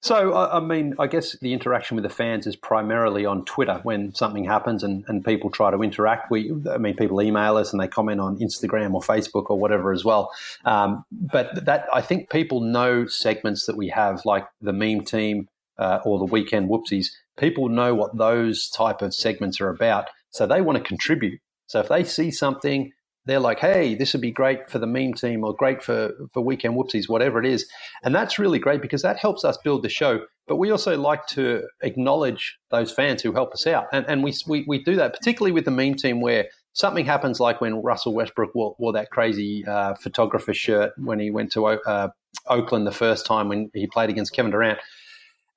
[0.03, 4.15] so, I mean, I guess the interaction with the fans is primarily on Twitter when
[4.15, 6.31] something happens and, and people try to interact.
[6.31, 9.93] We, I mean, people email us and they comment on Instagram or Facebook or whatever
[9.93, 10.31] as well.
[10.65, 15.49] Um, but that, I think people know segments that we have, like the meme team
[15.79, 17.07] uh, or the weekend whoopsies.
[17.37, 20.09] People know what those type of segments are about.
[20.31, 21.41] So they want to contribute.
[21.67, 22.93] So if they see something
[23.27, 26.43] they're like, hey, this would be great for the meme team or great for, for
[26.43, 27.69] weekend whoopsies, whatever it is.
[28.05, 30.21] And that's really great because that helps us build the show.
[30.47, 33.87] But we also like to acknowledge those fans who help us out.
[33.93, 37.41] And, and we, we, we do that, particularly with the meme team where something happens
[37.41, 41.67] like when Russell Westbrook wore, wore that crazy uh, photographer shirt when he went to
[41.67, 42.09] uh,
[42.47, 44.79] Oakland the first time when he played against Kevin Durant.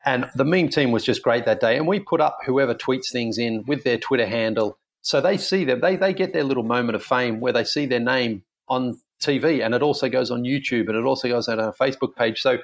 [0.05, 1.77] And the meme team was just great that day.
[1.77, 5.65] And we put up whoever tweets things in with their Twitter handle so they see
[5.65, 8.99] them, they, they get their little moment of fame where they see their name on
[9.21, 12.41] TV and it also goes on YouTube and it also goes on our Facebook page.
[12.41, 12.57] So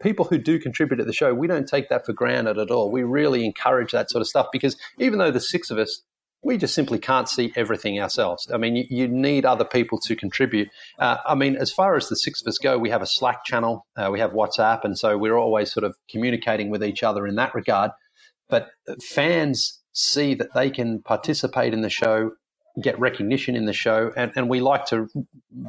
[0.00, 2.90] people who do contribute to the show, we don't take that for granted at all.
[2.90, 6.02] We really encourage that sort of stuff because even though the six of us,
[6.44, 8.50] we just simply can't see everything ourselves.
[8.52, 10.68] I mean, you, you need other people to contribute.
[10.98, 13.44] Uh, I mean, as far as the six of us go, we have a Slack
[13.44, 17.28] channel, uh, we have WhatsApp, and so we're always sort of communicating with each other
[17.28, 17.92] in that regard.
[18.48, 22.32] But fans see that they can participate in the show,
[22.80, 24.12] get recognition in the show.
[24.16, 25.08] And, and we like to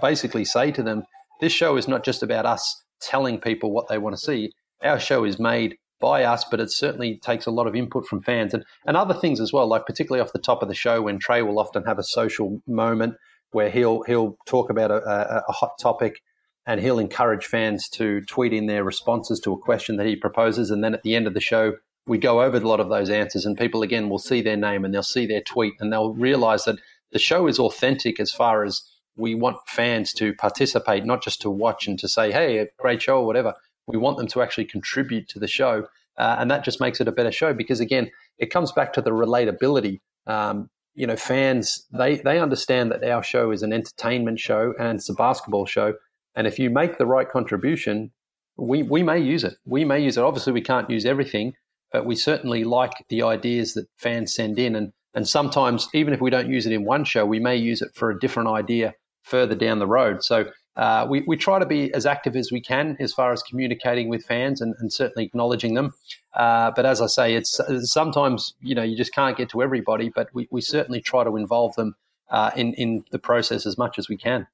[0.01, 1.03] basically say to them,
[1.41, 4.51] this show is not just about us telling people what they want to see.
[4.81, 8.21] Our show is made by us, but it certainly takes a lot of input from
[8.21, 11.01] fans and, and other things as well, like particularly off the top of the show
[11.01, 13.15] when Trey will often have a social moment
[13.51, 16.21] where he'll he'll talk about a, a, a hot topic
[16.65, 20.71] and he'll encourage fans to tweet in their responses to a question that he proposes
[20.71, 21.73] and then at the end of the show
[22.05, 24.83] we go over a lot of those answers and people again will see their name
[24.83, 26.79] and they'll see their tweet and they'll realize that
[27.11, 28.81] the show is authentic as far as
[29.15, 33.01] we want fans to participate, not just to watch and to say, hey, a great
[33.01, 33.53] show or whatever.
[33.87, 35.87] We want them to actually contribute to the show.
[36.17, 39.01] Uh, and that just makes it a better show because, again, it comes back to
[39.01, 40.01] the relatability.
[40.25, 44.97] Um, you know, fans, they, they understand that our show is an entertainment show and
[44.97, 45.93] it's a basketball show.
[46.35, 48.11] And if you make the right contribution,
[48.57, 49.55] we, we may use it.
[49.65, 50.23] We may use it.
[50.23, 51.53] Obviously, we can't use everything,
[51.93, 54.75] but we certainly like the ideas that fans send in.
[54.75, 57.81] And, and sometimes, even if we don't use it in one show, we may use
[57.81, 60.23] it for a different idea further down the road.
[60.23, 63.43] So uh, we, we try to be as active as we can as far as
[63.43, 65.93] communicating with fans and, and certainly acknowledging them.
[66.33, 70.09] Uh, but as I say, it's sometimes you know you just can't get to everybody,
[70.09, 71.95] but we, we certainly try to involve them
[72.31, 74.47] uh, in in the process as much as we can.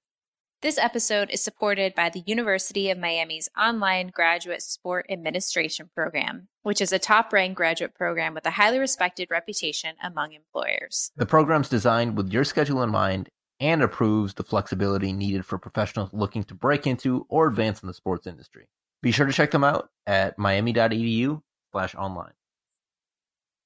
[0.61, 6.81] This episode is supported by the University of Miami's online graduate sport administration program, which
[6.81, 11.11] is a top ranked graduate program with a highly respected reputation among employers.
[11.15, 13.29] The program's designed with your schedule in mind
[13.61, 17.93] and approves the flexibility needed for professionals looking to break into or advance in the
[17.93, 18.65] sports industry.
[19.01, 21.41] Be sure to check them out at miami.edu
[21.71, 22.33] slash online.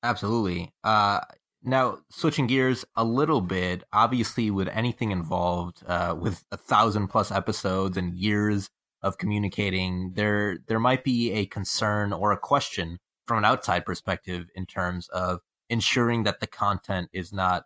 [0.04, 0.70] Absolutely.
[0.84, 1.22] Uh,
[1.64, 7.32] now, switching gears a little bit, obviously, with anything involved, uh, with a thousand plus
[7.32, 8.70] episodes and years
[9.02, 14.48] of communicating, there there might be a concern or a question from an outside perspective
[14.56, 17.64] in terms of ensuring that the content is not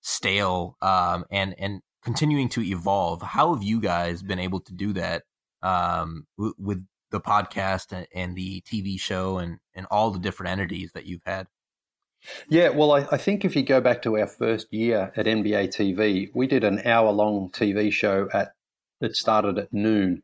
[0.00, 3.20] stale um, and and continuing to evolve.
[3.20, 5.24] How have you guys been able to do that
[5.62, 10.52] um, w- with the podcast and, and the TV show and and all the different
[10.52, 11.48] entities that you've had?
[12.48, 15.68] Yeah, well, I, I, think if you go back to our first year at NBA
[15.68, 18.52] TV, we did an hour long TV show at
[19.00, 20.22] that started at noon.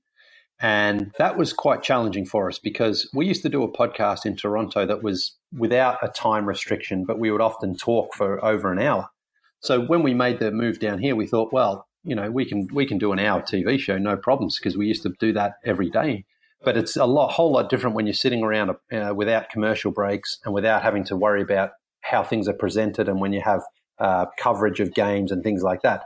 [0.60, 4.36] And that was quite challenging for us because we used to do a podcast in
[4.36, 8.78] Toronto that was without a time restriction, but we would often talk for over an
[8.78, 9.08] hour.
[9.60, 12.68] So when we made the move down here, we thought, well, you know, we can
[12.72, 15.54] we can do an hour TV show, no problems, because we used to do that
[15.64, 16.24] every day.
[16.64, 20.38] but it's a lot, whole lot different when you're sitting around uh, without commercial breaks
[20.44, 21.72] and without having to worry about
[22.08, 23.62] how things are presented and when you have
[23.98, 26.04] uh, coverage of games and things like that.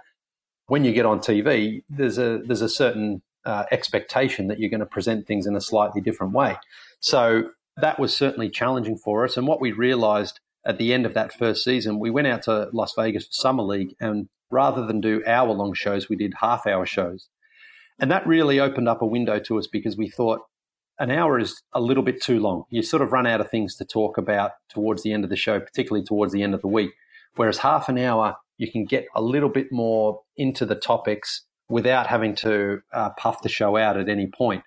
[0.66, 4.80] When you get on TV, there's a there's a certain uh, expectation that you're going
[4.80, 6.56] to present things in a slightly different way.
[7.00, 9.36] So that was certainly challenging for us.
[9.36, 12.68] And what we realized at the end of that first season, we went out to
[12.72, 16.66] Las Vegas for Summer League, and rather than do hour long shows, we did half
[16.66, 17.28] hour shows.
[17.98, 20.40] And that really opened up a window to us because we thought
[21.00, 22.64] an hour is a little bit too long.
[22.70, 25.36] You sort of run out of things to talk about towards the end of the
[25.36, 26.90] show, particularly towards the end of the week.
[27.36, 32.06] Whereas half an hour, you can get a little bit more into the topics without
[32.06, 34.62] having to uh, puff the show out at any point.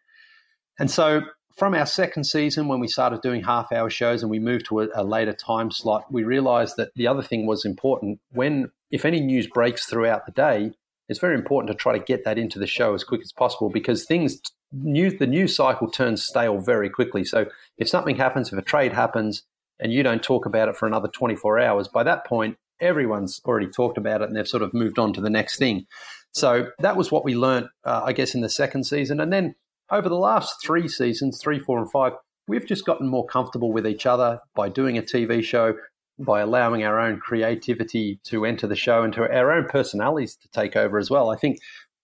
[0.80, 1.22] And so
[1.56, 4.82] from our second season, when we started doing half hour shows and we moved to
[4.82, 8.20] a, a, later time slot, we realized that the other thing was important.
[8.32, 10.72] When, if any news breaks throughout the day,
[11.10, 13.70] it's very important to try to get that into the show as quick as possible
[13.70, 14.40] because things,
[14.72, 17.24] news, the news cycle turns stale very quickly.
[17.24, 17.46] So
[17.78, 19.44] if something happens, if a trade happens,
[19.80, 23.68] and you don't talk about it for another 24 hours, by that point, everyone's already
[23.68, 25.86] talked about it and they've sort of moved on to the next thing.
[26.32, 29.20] So that was what we learned, uh, I guess, in the second season.
[29.20, 29.56] And then
[29.92, 32.14] over the last three seasons, three, four, and five,
[32.48, 35.76] we've just gotten more comfortable with each other by doing a TV show,
[36.20, 40.48] by allowing our own creativity to enter the show and to our own personalities to
[40.50, 41.30] take over as well.
[41.30, 41.60] I think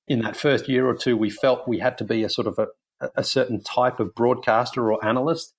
[0.08, 2.58] in that first year or two, we felt we had to be a sort of
[2.60, 2.68] a,
[3.16, 5.54] a certain type of broadcaster or analyst.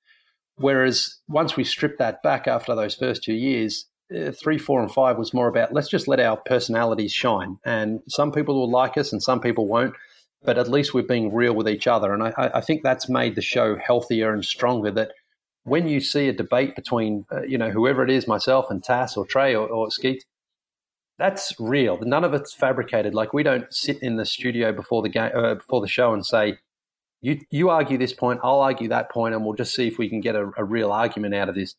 [0.56, 4.92] Whereas once we stripped that back after those first two years, uh, three, four, and
[4.92, 7.58] five was more about let's just let our personalities shine.
[7.64, 9.94] And some people will like us and some people won't
[10.42, 12.12] but at least we're being real with each other.
[12.14, 14.90] And I, I think that's made the show healthier and stronger.
[14.90, 15.12] That
[15.64, 19.16] when you see a debate between, uh, you know, whoever it is, myself and Tas
[19.16, 20.24] or Trey or, or Skeet,
[21.18, 21.98] that's real.
[22.00, 23.14] None of it's fabricated.
[23.14, 26.24] Like we don't sit in the studio before the game, uh, before the show, and
[26.24, 26.58] say,
[27.20, 30.08] "You you argue this point, I'll argue that point, and we'll just see if we
[30.08, 31.74] can get a, a real argument out of this."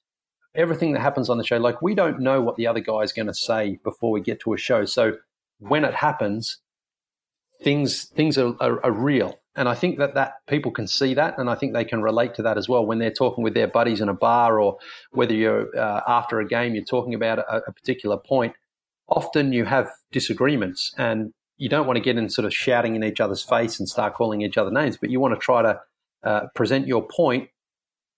[0.54, 3.14] Everything that happens on the show, like we don't know what the other guy is
[3.14, 4.86] going to say before we get to a show.
[4.86, 5.14] So
[5.58, 6.60] when it happens,
[7.64, 9.40] things things are, are, are, real.
[9.56, 12.36] And I think that, that people can see that, and I think they can relate
[12.36, 14.78] to that as well when they're talking with their buddies in a bar, or
[15.12, 18.54] whether you're uh, after a game, you're talking about a, a particular point.
[19.10, 23.04] Often you have disagreements, and you don't want to get in sort of shouting in
[23.04, 25.80] each other's face and start calling each other names, but you want to try to
[26.24, 27.50] uh, present your point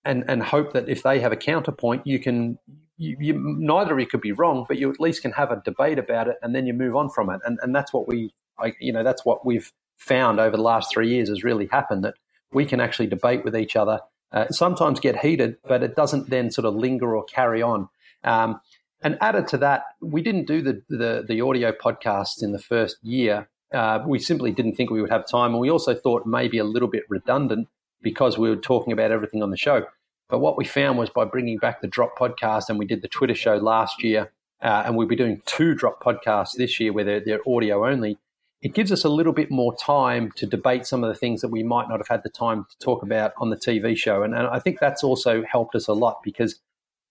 [0.06, 2.60] and and hope that if they have a counterpoint, you can
[2.98, 5.62] you, you, neither of you could be wrong, but you at least can have a
[5.66, 7.40] debate about it, and then you move on from it.
[7.46, 10.92] And and that's what we I, you know, that's what we've found over the last
[10.94, 12.16] three years has really happened that
[12.52, 14.00] we can actually debate with each other,
[14.32, 17.90] uh, sometimes get heated, but it doesn't then sort of linger or carry on.
[18.24, 18.60] Um,
[19.04, 22.98] and added to that, we didn't do the, the, the audio podcasts in the first
[23.04, 23.50] year.
[23.74, 25.52] Uh, we simply didn't think we would have time.
[25.52, 27.68] And we also thought maybe a little bit redundant
[28.02, 29.86] because we were talking about everything on the show.
[30.30, 33.08] But what we found was by bringing back the Drop podcast, and we did the
[33.08, 37.04] Twitter show last year, uh, and we'll be doing two Drop podcasts this year where
[37.04, 38.18] they're, they're audio only
[38.64, 41.50] it gives us a little bit more time to debate some of the things that
[41.50, 44.24] we might not have had the time to talk about on the TV show.
[44.24, 46.62] And, and, I think that's also helped us a lot because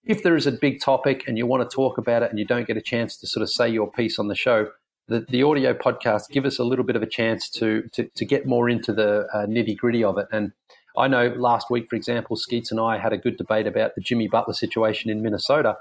[0.03, 2.45] if there is a big topic and you want to talk about it and you
[2.45, 4.69] don't get a chance to sort of say your piece on the show,
[5.07, 8.25] the, the audio podcast give us a little bit of a chance to, to, to
[8.25, 10.25] get more into the uh, nitty gritty of it.
[10.31, 10.53] And
[10.97, 14.01] I know last week, for example, Skeets and I had a good debate about the
[14.01, 15.77] Jimmy Butler situation in Minnesota.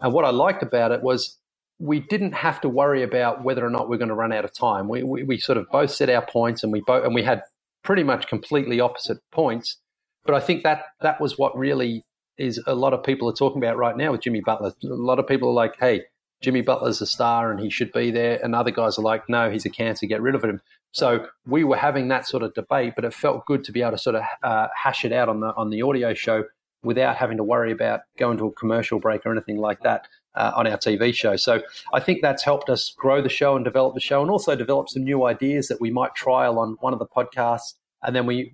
[0.00, 1.38] And what I liked about it was
[1.78, 4.54] we didn't have to worry about whether or not we're going to run out of
[4.54, 4.88] time.
[4.88, 7.42] We, we, we sort of both set our points and we both and we had
[7.82, 9.78] pretty much completely opposite points.
[10.24, 12.04] But I think that that was what really
[12.38, 14.72] is a lot of people are talking about right now with Jimmy Butler.
[14.82, 16.02] A lot of people are like, "Hey,
[16.40, 19.50] Jimmy Butler's a star and he should be there," and other guys are like, "No,
[19.50, 20.06] he's a cancer.
[20.06, 20.60] Get rid of him."
[20.92, 23.92] So we were having that sort of debate, but it felt good to be able
[23.92, 26.44] to sort of uh, hash it out on the on the audio show
[26.82, 30.52] without having to worry about going to a commercial break or anything like that uh,
[30.54, 31.36] on our TV show.
[31.36, 34.56] So I think that's helped us grow the show and develop the show, and also
[34.56, 38.26] develop some new ideas that we might trial on one of the podcasts, and then
[38.26, 38.52] we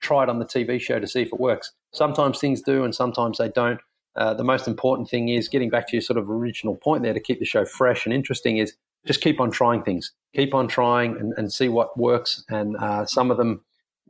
[0.00, 1.72] try it on the TV show to see if it works.
[1.92, 3.80] Sometimes things do, and sometimes they don't.
[4.14, 7.14] Uh, the most important thing is getting back to your sort of original point there
[7.14, 8.74] to keep the show fresh and interesting is
[9.06, 12.44] just keep on trying things, keep on trying and, and see what works.
[12.48, 13.64] And uh, some of them,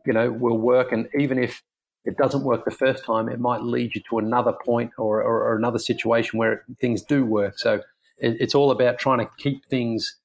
[0.05, 0.92] you know, will work.
[0.92, 1.62] And even if
[2.05, 5.42] it doesn't work the first time, it might lead you to another point or, or,
[5.44, 7.59] or another situation where things do work.
[7.59, 7.80] So
[8.18, 10.16] it, it's all about trying to keep things,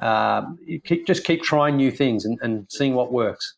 [0.00, 3.54] um, keep, just keep trying new things and, and seeing what works.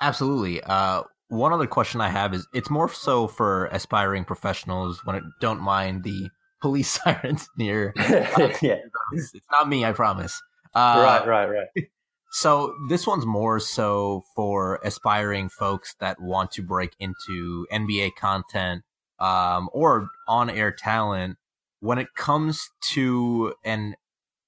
[0.00, 0.62] Absolutely.
[0.62, 5.24] Uh, one other question I have is it's more so for aspiring professionals when it
[5.40, 6.28] don't mind the
[6.60, 7.92] police sirens near.
[7.98, 8.78] yeah,
[9.12, 10.42] it's, it's, not me, I promise.
[10.74, 11.88] Uh, right, right, right.
[12.38, 18.82] So this one's more so for aspiring folks that want to break into NBA content
[19.18, 21.38] um, or on-air talent.
[21.80, 23.94] When it comes to an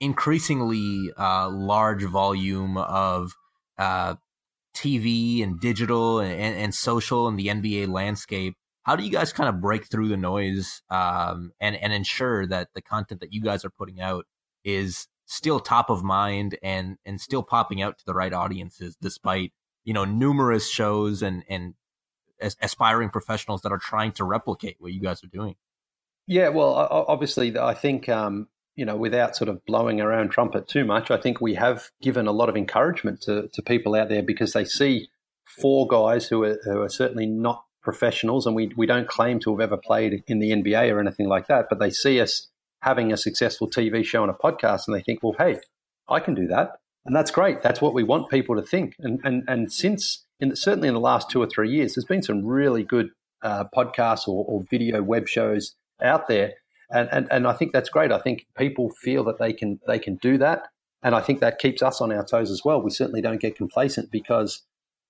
[0.01, 3.33] increasingly uh, large volume of
[3.79, 4.17] uh,
[4.77, 9.49] TV and digital and, and, social in the NBA landscape, how do you guys kind
[9.49, 13.65] of break through the noise um, and and ensure that the content that you guys
[13.65, 14.27] are putting out
[14.63, 19.53] is still top of mind and and still popping out to the right audiences despite
[19.85, 21.75] you know numerous shows and and
[22.63, 25.55] aspiring professionals that are trying to replicate what you guys are doing?
[26.27, 26.75] Yeah well
[27.09, 31.11] obviously i think um, you know without sort of blowing our own trumpet too much
[31.11, 34.53] i think we have given a lot of encouragement to, to people out there because
[34.53, 35.09] they see
[35.45, 39.51] four guys who are, who are certainly not professionals and we, we don't claim to
[39.51, 42.49] have ever played in the nba or anything like that but they see us
[42.89, 45.59] having a successful TV show and a podcast, and they think, well, hey,
[46.09, 46.71] I can do that,
[47.05, 47.63] and that's great.
[47.63, 48.95] That's what we want people to think.
[48.99, 52.23] And and and since in, certainly in the last two or three years, there's been
[52.23, 53.11] some really good
[53.43, 56.55] uh, podcasts or, or, video web shows out there,
[56.91, 58.11] and, and and I think that's great.
[58.11, 60.69] I think people feel that they can they can do that,
[61.03, 62.81] and I think that keeps us on our toes as well.
[62.81, 64.63] We certainly don't get complacent because.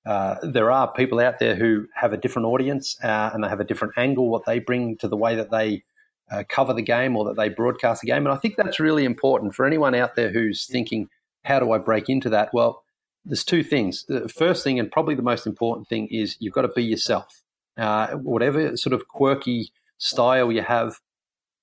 [0.07, 3.61] Uh, there are people out there who have a different audience uh, and they have
[3.61, 5.83] a different angle what they bring to the way that they
[6.31, 8.27] uh, cover the game or that they broadcast the game.
[8.27, 11.09] And I think that's really important for anyone out there who's thinking,
[11.45, 12.51] how do I break into that?
[12.53, 12.83] Well,
[13.25, 14.05] there's two things.
[14.09, 17.43] The first thing, and probably the most important thing, is you've got to be yourself.
[17.77, 20.99] Uh, whatever sort of quirky style you have,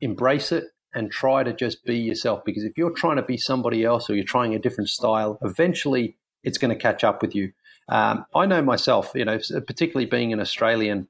[0.02, 2.44] embrace it and try to just be yourself.
[2.46, 6.18] Because if you're trying to be somebody else or you're trying a different style, eventually
[6.44, 7.52] it's going to catch up with you.
[7.90, 11.08] Um, I know myself, you know, particularly being an Australian,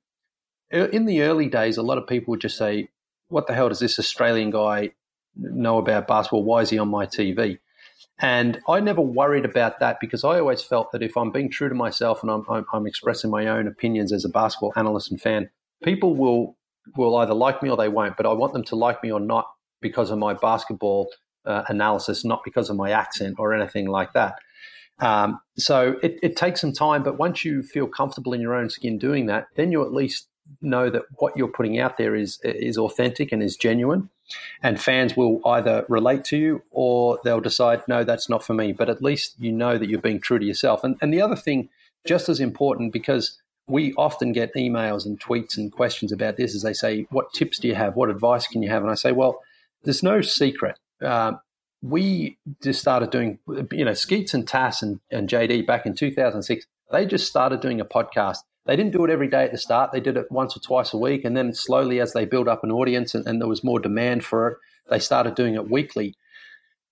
[0.72, 2.90] in the early days, a lot of people would just say,
[3.36, 4.92] what the hell does this Australian guy
[5.36, 6.46] know about basketball?
[6.46, 7.60] Why is he on my TV?
[8.18, 11.68] And I never worried about that because I always felt that if I'm being true
[11.68, 15.20] to myself and I'm, I'm, I'm, expressing my own opinions as a basketball analyst and
[15.20, 15.50] fan,
[15.84, 16.56] people will
[16.96, 18.16] will either like me or they won't.
[18.16, 19.48] But I want them to like me or not
[19.82, 21.10] because of my basketball
[21.46, 24.36] uh, analysis, not because of my accent or anything like that.
[25.00, 28.70] Um, so it, it takes some time, but once you feel comfortable in your own
[28.70, 30.30] skin doing that, then you at least
[30.62, 34.10] know that what you're putting out there is is authentic and is genuine.
[34.64, 38.72] And fans will either relate to you or they'll decide no that's not for me.
[38.72, 40.84] But at least you know that you're being true to yourself.
[40.84, 41.70] And and the other thing
[42.06, 46.62] just as important because we often get emails and tweets and questions about this as
[46.62, 47.96] they say what tips do you have?
[47.96, 48.84] What advice can you have?
[48.84, 49.42] And i say well
[49.84, 50.80] there's no secret.
[51.04, 51.34] Uh,
[51.82, 53.38] we just started doing
[53.72, 57.80] you know skeets and Tas and, and jd back in 2006 they just started doing
[57.80, 59.92] a podcast they didn't do it every day at the start.
[59.92, 61.24] They did it once or twice a week.
[61.24, 64.26] And then slowly, as they built up an audience and, and there was more demand
[64.26, 64.58] for it,
[64.90, 66.16] they started doing it weekly.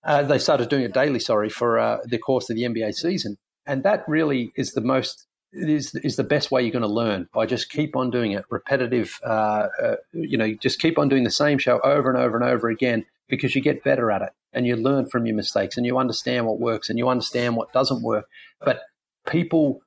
[0.04, 3.38] Uh, they started doing it daily, sorry, for uh, the course of the NBA season.
[3.66, 7.28] And that really is the most is is the best way you're going to learn
[7.32, 9.18] by just keep on doing it, repetitive.
[9.24, 12.44] Uh, uh, you know, just keep on doing the same show over and over and
[12.44, 15.86] over again because you get better at it and you learn from your mistakes and
[15.86, 18.26] you understand what works and you understand what doesn't work.
[18.60, 18.80] But
[19.26, 19.80] people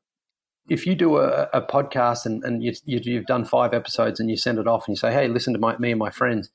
[0.70, 4.30] if you do a, a podcast and, and you, you, have done five episodes and
[4.30, 6.50] you send it off and you say, hey, listen to my, me and my friends,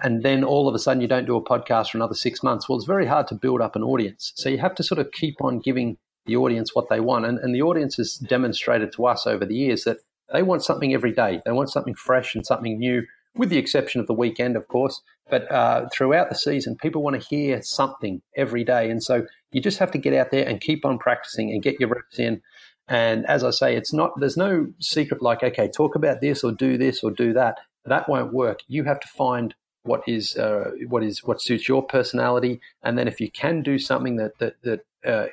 [0.00, 2.68] and then all of a sudden you don't do a podcast for another six months,
[2.68, 4.32] well, it's very hard to build up an audience.
[4.36, 5.96] So you have to sort of keep on giving
[6.26, 7.26] the audience what they want.
[7.26, 9.98] And, and the audience has demonstrated to us over the years that
[10.32, 11.40] they want something every day.
[11.44, 13.02] They want something fresh and something new,
[13.34, 15.00] with the exception of the weekend, of course.
[15.30, 18.90] But uh, throughout the season, people want to hear something every day.
[18.90, 21.78] And so you just have to get out there and keep on practicing and get
[21.78, 22.42] your reps in
[22.88, 26.52] and as I say, it's not, there's no secret like, okay, talk about this or
[26.52, 27.58] do this or do that.
[27.86, 28.60] That won't work.
[28.68, 32.60] You have to find what is, uh, what is, what suits your personality.
[32.82, 35.26] And then if you can do something that, that, that uh,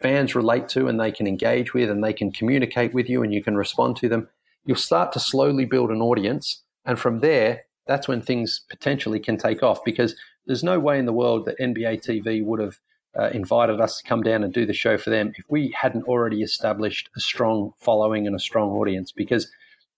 [0.00, 3.32] fans relate to and they can engage with and they can communicate with you and
[3.32, 4.28] you can respond to them,
[4.64, 6.62] you'll start to slowly build an audience.
[6.84, 10.14] And from there, that's when things potentially can take off because
[10.46, 12.78] there's no way in the world that NBA TV would have
[13.18, 16.04] uh, invited us to come down and do the show for them if we hadn't
[16.04, 19.50] already established a strong following and a strong audience because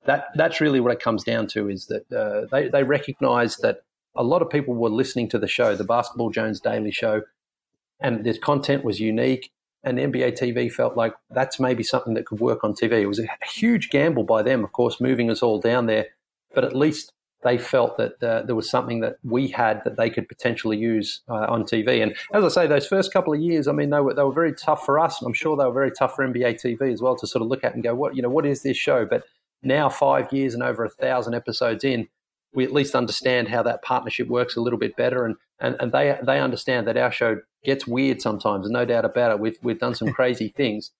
[0.06, 3.82] that that's really what it comes down to is that uh, they, they recognize that
[4.16, 7.22] a lot of people were listening to the show the basketball jones daily show
[8.00, 9.50] and the content was unique
[9.82, 13.18] and nba tv felt like that's maybe something that could work on tv it was
[13.18, 16.06] a huge gamble by them of course moving us all down there
[16.54, 20.10] but at least they felt that uh, there was something that we had that they
[20.10, 22.02] could potentially use uh, on TV.
[22.02, 24.32] And as I say, those first couple of years, I mean, they were, they were
[24.32, 25.20] very tough for us.
[25.20, 27.48] And I'm sure they were very tough for NBA TV as well to sort of
[27.48, 29.06] look at and go, what, you know, what is this show?
[29.06, 29.24] But
[29.62, 32.08] now, five years and over a thousand episodes in,
[32.52, 35.24] we at least understand how that partnership works a little bit better.
[35.24, 39.32] And, and, and they, they understand that our show gets weird sometimes, no doubt about
[39.32, 39.40] it.
[39.40, 40.92] We've we've done some crazy things,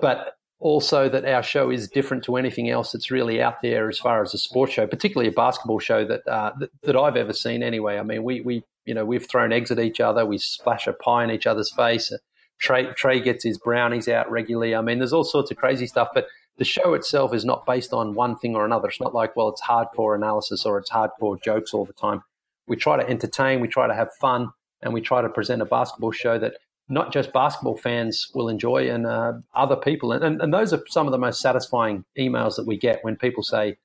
[0.00, 3.98] but also that our show is different to anything else that's really out there as
[3.98, 7.34] far as a sports show, particularly a basketball show that uh, that, that, I've ever
[7.34, 7.62] seen.
[7.62, 10.86] Anyway, I mean, we we you know we've thrown eggs at each other, we splash
[10.86, 12.10] a pie in each other's face.
[12.58, 14.74] Trey Trey gets his brownies out regularly.
[14.74, 17.92] I mean, there's all sorts of crazy stuff, but the show itself is not based
[17.92, 18.88] on one thing or another.
[18.88, 22.22] It's not like well, it's hardcore analysis or it's hardcore jokes all the time.
[22.66, 24.48] We try to entertain, we try to have fun,
[24.80, 26.54] and we try to present a basketball show that
[26.88, 30.12] not just basketball fans will enjoy and uh, other people.
[30.12, 33.16] And, and, and, those are some of the most satisfying emails that we get when
[33.16, 33.78] people say,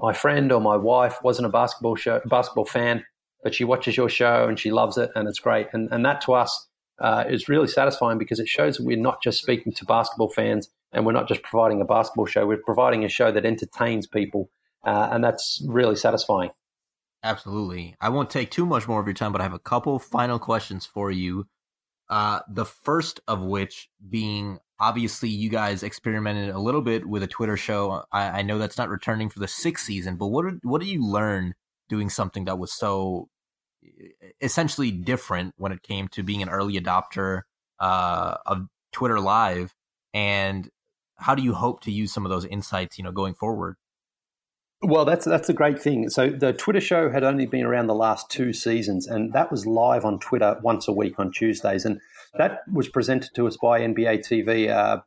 [0.00, 3.04] my friend or my wife wasn't a basketball show, basketball fan,
[3.42, 5.68] but she watches your show and she loves it and it's great.
[5.72, 6.68] And, and that to us
[7.00, 10.68] uh, is really satisfying because it shows that we're not just speaking to basketball fans
[10.92, 14.50] and we're not just providing a basketball show, we're providing a show that entertains people.
[14.84, 16.50] Uh, and that's really satisfying.
[17.22, 17.94] Absolutely.
[18.00, 20.40] I won't take too much more of your time, but I have a couple final
[20.40, 21.46] questions for you
[22.12, 27.26] uh, the first of which being obviously you guys experimented a little bit with a
[27.26, 28.04] Twitter show.
[28.12, 30.90] I, I know that's not returning for the sixth season, but what did, what did
[30.90, 31.54] you learn
[31.88, 33.30] doing something that was so
[34.42, 37.44] essentially different when it came to being an early adopter
[37.80, 39.74] uh, of Twitter Live,
[40.12, 40.68] and
[41.16, 43.76] how do you hope to use some of those insights, you know, going forward?
[44.84, 46.10] Well, that's that's a great thing.
[46.10, 49.64] So the Twitter show had only been around the last two seasons, and that was
[49.64, 52.00] live on Twitter once a week on Tuesdays, and
[52.34, 55.00] that was presented to us by NBA TV uh,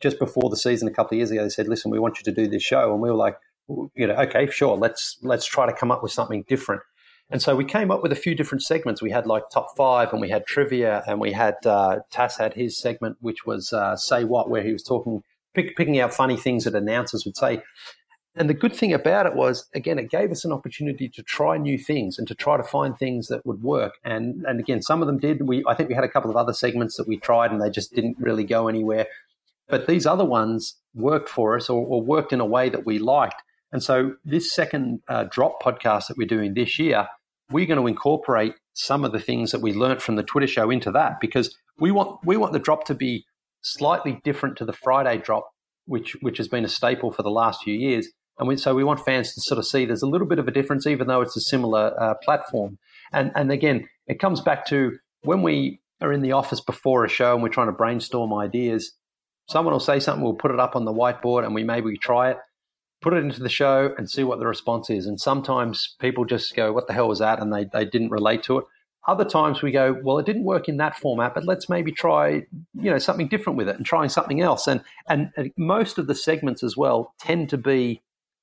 [0.00, 1.42] just before the season a couple of years ago.
[1.42, 3.36] They said, "Listen, we want you to do this show," and we were like,
[3.68, 6.82] "You know, okay, sure, let's let's try to come up with something different."
[7.30, 9.02] And so we came up with a few different segments.
[9.02, 12.54] We had like top five, and we had trivia, and we had uh, Tas had
[12.54, 15.22] his segment, which was uh, "Say What," where he was talking,
[15.54, 17.62] pick, picking out funny things that announcers would say.
[18.36, 21.58] And the good thing about it was, again, it gave us an opportunity to try
[21.58, 23.94] new things and to try to find things that would work.
[24.04, 25.48] And and again, some of them did.
[25.48, 27.70] We I think we had a couple of other segments that we tried and they
[27.70, 29.06] just didn't really go anywhere.
[29.68, 32.98] But these other ones worked for us or, or worked in a way that we
[32.98, 33.42] liked.
[33.72, 37.08] And so this second uh, drop podcast that we're doing this year,
[37.50, 40.70] we're going to incorporate some of the things that we learned from the Twitter show
[40.70, 43.24] into that because we want we want the drop to be
[43.60, 45.50] slightly different to the Friday drop,
[45.86, 48.08] which which has been a staple for the last few years
[48.40, 50.48] and we, so we want fans to sort of see there's a little bit of
[50.48, 52.78] a difference, even though it's a similar uh, platform.
[53.12, 57.08] And, and again, it comes back to when we are in the office before a
[57.08, 58.92] show and we're trying to brainstorm ideas,
[59.46, 62.30] someone will say something, we'll put it up on the whiteboard and we maybe try
[62.30, 62.38] it,
[63.02, 65.04] put it into the show and see what the response is.
[65.04, 67.42] And sometimes people just go, what the hell was that?
[67.42, 68.64] And they, they didn't relate to it.
[69.06, 72.46] Other times we go, well, it didn't work in that format, but let's maybe try,
[72.74, 74.66] you know, something different with it and trying something else.
[74.66, 74.80] And,
[75.10, 78.00] and most of the segments as well tend to be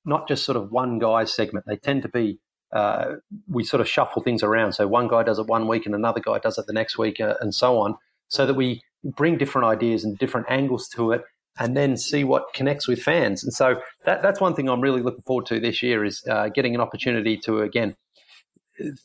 [0.08, 1.66] not just sort of one guy's segment.
[1.66, 2.40] They tend to be
[2.72, 3.16] uh,
[3.48, 4.72] we sort of shuffle things around.
[4.72, 7.20] So one guy does it one week and another guy does it the next week,
[7.20, 7.96] uh, and so on,
[8.28, 11.22] so that we bring different ideas and different angles to it,
[11.58, 13.42] and then see what connects with fans.
[13.44, 16.48] And so that, that's one thing I'm really looking forward to this year is uh,
[16.48, 17.94] getting an opportunity to again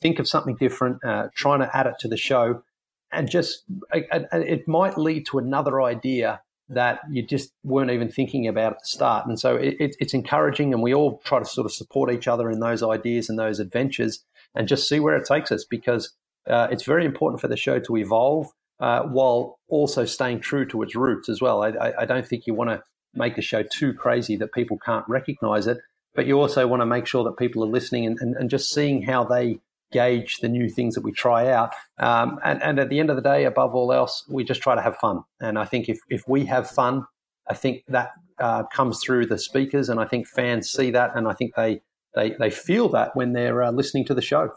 [0.02, 2.64] think of something different, uh, trying to add it to the show,
[3.12, 6.42] and just it might lead to another idea
[6.74, 9.26] that you just weren't even thinking about at the start.
[9.26, 12.28] And so it, it, it's encouraging, and we all try to sort of support each
[12.28, 14.24] other in those ideas and those adventures
[14.56, 16.14] and just see where it takes us because
[16.48, 18.48] uh, it's very important for the show to evolve
[18.80, 21.64] uh, while also staying true to its roots as well.
[21.64, 25.08] I, I, don't think you want to make the show too crazy that people can't
[25.08, 25.78] recognize it,
[26.16, 28.74] but you also want to make sure that people are listening and, and, and just
[28.74, 29.60] seeing how they
[29.94, 31.72] gauge the new things that we try out.
[32.00, 34.76] Um, and, and, at the end of the day, above all else, we just try
[34.76, 35.24] to have fun.
[35.40, 37.06] And I think if, if we have fun,
[37.50, 41.28] I think that uh, comes through the speakers, and I think fans see that, and
[41.28, 41.82] I think they
[42.16, 44.52] they, they feel that when they're uh, listening to the show.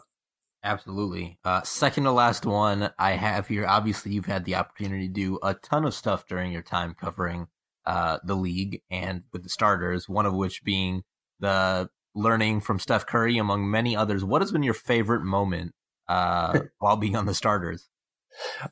[0.63, 1.39] Absolutely.
[1.43, 3.65] Uh, second to last one I have here.
[3.65, 7.47] Obviously, you've had the opportunity to do a ton of stuff during your time covering
[7.85, 10.09] uh, the league and with the starters.
[10.09, 11.03] One of which being
[11.39, 14.23] the learning from Steph Curry, among many others.
[14.23, 15.73] What has been your favorite moment
[16.09, 17.87] uh, while being on the starters?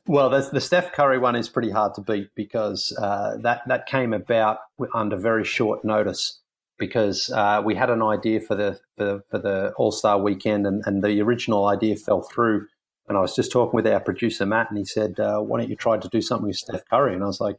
[0.06, 4.12] Well, the Steph Curry one is pretty hard to beat because uh, that that came
[4.12, 4.58] about
[4.94, 6.40] under very short notice
[6.78, 10.82] because uh, we had an idea for the for, for the All Star weekend and,
[10.86, 12.66] and the original idea fell through.
[13.08, 15.70] And I was just talking with our producer Matt, and he said, uh, "Why don't
[15.70, 17.56] you try to do something with Steph Curry?" And I was like,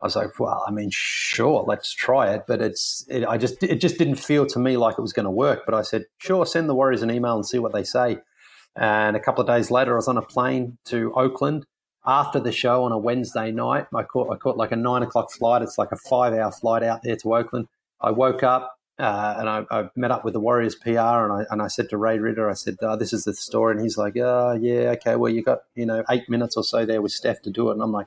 [0.00, 2.44] I was like, well, I mean, sure, let's try it.
[2.46, 5.24] But it's, it, I just, it just didn't feel to me like it was going
[5.24, 5.62] to work.
[5.66, 8.18] But I said, sure, send the Warriors an email and see what they say.
[8.76, 11.66] And a couple of days later, I was on a plane to Oakland
[12.06, 13.86] after the show on a Wednesday night.
[13.94, 15.62] I caught, I caught like a nine o'clock flight.
[15.62, 17.66] It's like a five hour flight out there to Oakland.
[18.00, 21.44] I woke up, uh, and I, I, met up with the Warriors PR, and I
[21.50, 23.98] and I said to Ray Ridder, I said, oh, "This is the story," and he's
[23.98, 25.16] like, "Oh, yeah, okay.
[25.16, 27.72] Well, you got you know eight minutes or so there with Steph to do it,"
[27.72, 28.06] and I'm like,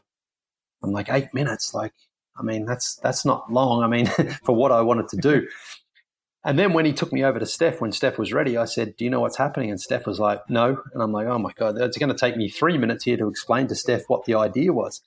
[0.84, 1.93] "I'm like eight minutes, like."
[2.38, 3.84] I mean, that's that's not long.
[3.84, 4.05] I mean,
[4.45, 5.47] for what I wanted to do.
[6.43, 8.97] And then when he took me over to Steph, when Steph was ready, I said,
[8.97, 9.69] Do you know what's happening?
[9.69, 10.82] And Steph was like, No.
[10.93, 13.27] And I'm like, Oh my God, it's going to take me three minutes here to
[13.27, 15.01] explain to Steph what the idea was.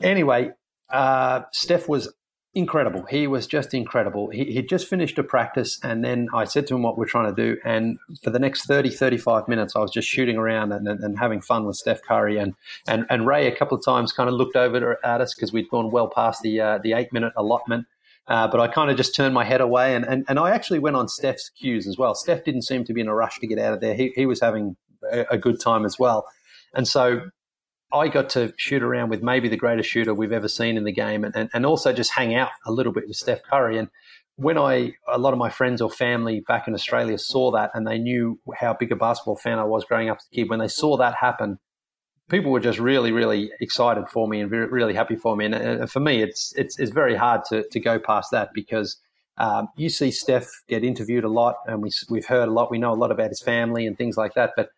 [0.00, 0.50] Anyway,
[0.88, 2.12] uh, Steph was
[2.54, 3.04] incredible.
[3.04, 4.28] He was just incredible.
[4.30, 7.34] He, he'd just finished a practice, and then I said to him what we're trying
[7.34, 7.58] to do.
[7.64, 11.40] And for the next 30, 35 minutes, I was just shooting around and, and, having
[11.40, 12.38] fun with Steph Curry.
[12.38, 12.54] And,
[12.86, 15.70] and, and Ray, a couple of times, kind of looked over at us because we'd
[15.70, 17.86] gone well past the, uh, the eight minute allotment.
[18.28, 20.78] Uh, but I kind of just turned my head away, and, and, and I actually
[20.78, 22.14] went on Steph's cues as well.
[22.14, 23.94] Steph didn't seem to be in a rush to get out of there.
[23.94, 24.76] He, he was having
[25.10, 26.26] a, a good time as well.
[26.74, 27.30] And so
[27.92, 30.92] I got to shoot around with maybe the greatest shooter we've ever seen in the
[30.92, 33.78] game and, and, and also just hang out a little bit with Steph Curry.
[33.78, 33.88] And
[34.36, 37.86] when I, a lot of my friends or family back in Australia saw that and
[37.86, 40.58] they knew how big a basketball fan I was growing up as a kid, when
[40.58, 41.58] they saw that happen,
[42.30, 45.46] people were just really, really excited for me and really happy for me.
[45.46, 48.96] And for me, it's it's, it's very hard to, to go past that because
[49.36, 52.70] um, you see Steph get interviewed a lot, and we we've heard a lot.
[52.70, 54.52] We know a lot about his family and things like that.
[54.56, 54.70] But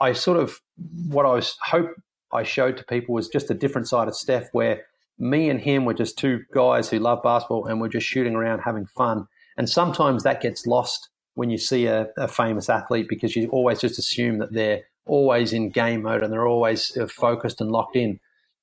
[0.00, 0.60] I sort of
[1.08, 1.90] what I was hope
[2.32, 4.84] I showed to people was just a different side of Steph, where
[5.18, 8.60] me and him were just two guys who love basketball and we're just shooting around
[8.60, 9.26] having fun.
[9.56, 13.80] And sometimes that gets lost when you see a, a famous athlete because you always
[13.80, 17.96] just assume that they're always in game mode and they're always uh, focused and locked
[17.96, 18.20] in.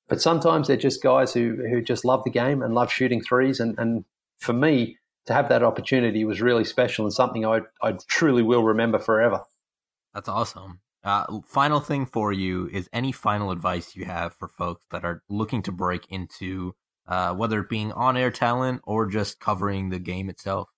[0.08, 3.58] But sometimes they're just guys who, who just love the game and love shooting threes.
[3.58, 4.04] And, and
[4.38, 8.62] for me, to have that opportunity was really special and something I, I truly will
[8.62, 9.40] remember forever.
[10.12, 10.80] That's awesome.
[11.04, 15.22] Uh, final thing for you is any final advice you have for folks that are
[15.28, 16.74] looking to break into
[17.06, 20.70] uh, whether it being on air talent or just covering the game itself?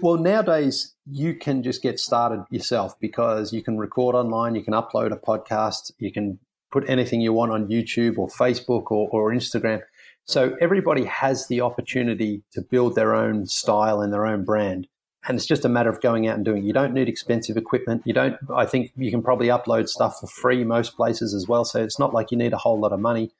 [0.00, 4.74] Well, nowadays you can just get started yourself because you can record online, you can
[4.74, 6.38] upload a podcast, you can
[6.70, 9.80] put anything you want on YouTube or Facebook or, or Instagram.
[10.26, 14.86] So everybody has the opportunity to build their own style and their own brand.
[15.26, 16.64] And it's just a matter of going out and doing.
[16.64, 18.02] You don't need expensive equipment.
[18.04, 18.36] You don't.
[18.54, 21.64] I think you can probably upload stuff for free most places as well.
[21.64, 23.32] So it's not like you need a whole lot of money.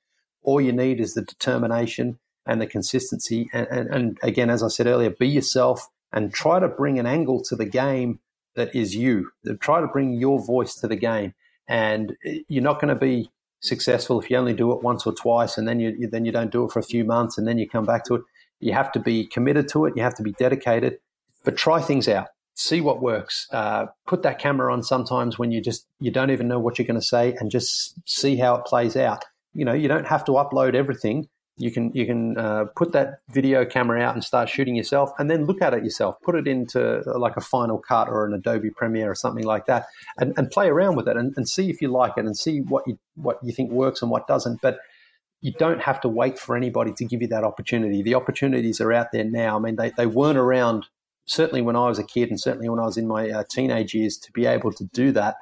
[0.43, 3.51] All you need is the determination and the consistency.
[3.53, 7.07] And, and, and again, as I said earlier, be yourself and try to bring an
[7.07, 8.21] angle to the game
[8.55, 9.31] that is you.
[9.61, 11.35] Try to bring your voice to the game,
[11.69, 12.17] and
[12.49, 13.31] you're not going to be
[13.61, 16.53] successful if you only do it once or twice, and then you then you don't
[16.53, 18.23] do it for a few months, and then you come back to it.
[18.61, 19.95] You have to be committed to it.
[19.97, 20.99] You have to be dedicated,
[21.45, 22.29] but try things out.
[22.57, 23.49] See what works.
[23.53, 26.87] Uh, put that camera on sometimes when you just you don't even know what you're
[26.87, 29.25] going to say, and just see how it plays out.
[29.53, 33.21] You know, you don't have to upload everything you can you can uh, put that
[33.31, 36.17] video camera out and start shooting yourself, and then look at it yourself.
[36.23, 39.67] Put it into uh, like a Final Cut or an Adobe Premiere or something like
[39.67, 39.87] that,
[40.19, 42.61] and, and play around with it and, and see if you like it and see
[42.61, 44.61] what you what you think works and what doesn't.
[44.63, 44.79] But
[45.43, 48.03] you don't have to wait for anybody to give you that opportunity.
[48.03, 49.57] The opportunities are out there now.
[49.57, 50.87] I mean, they, they weren't around
[51.27, 53.95] certainly when I was a kid and certainly when I was in my uh, teenage
[53.95, 55.37] years to be able to do that.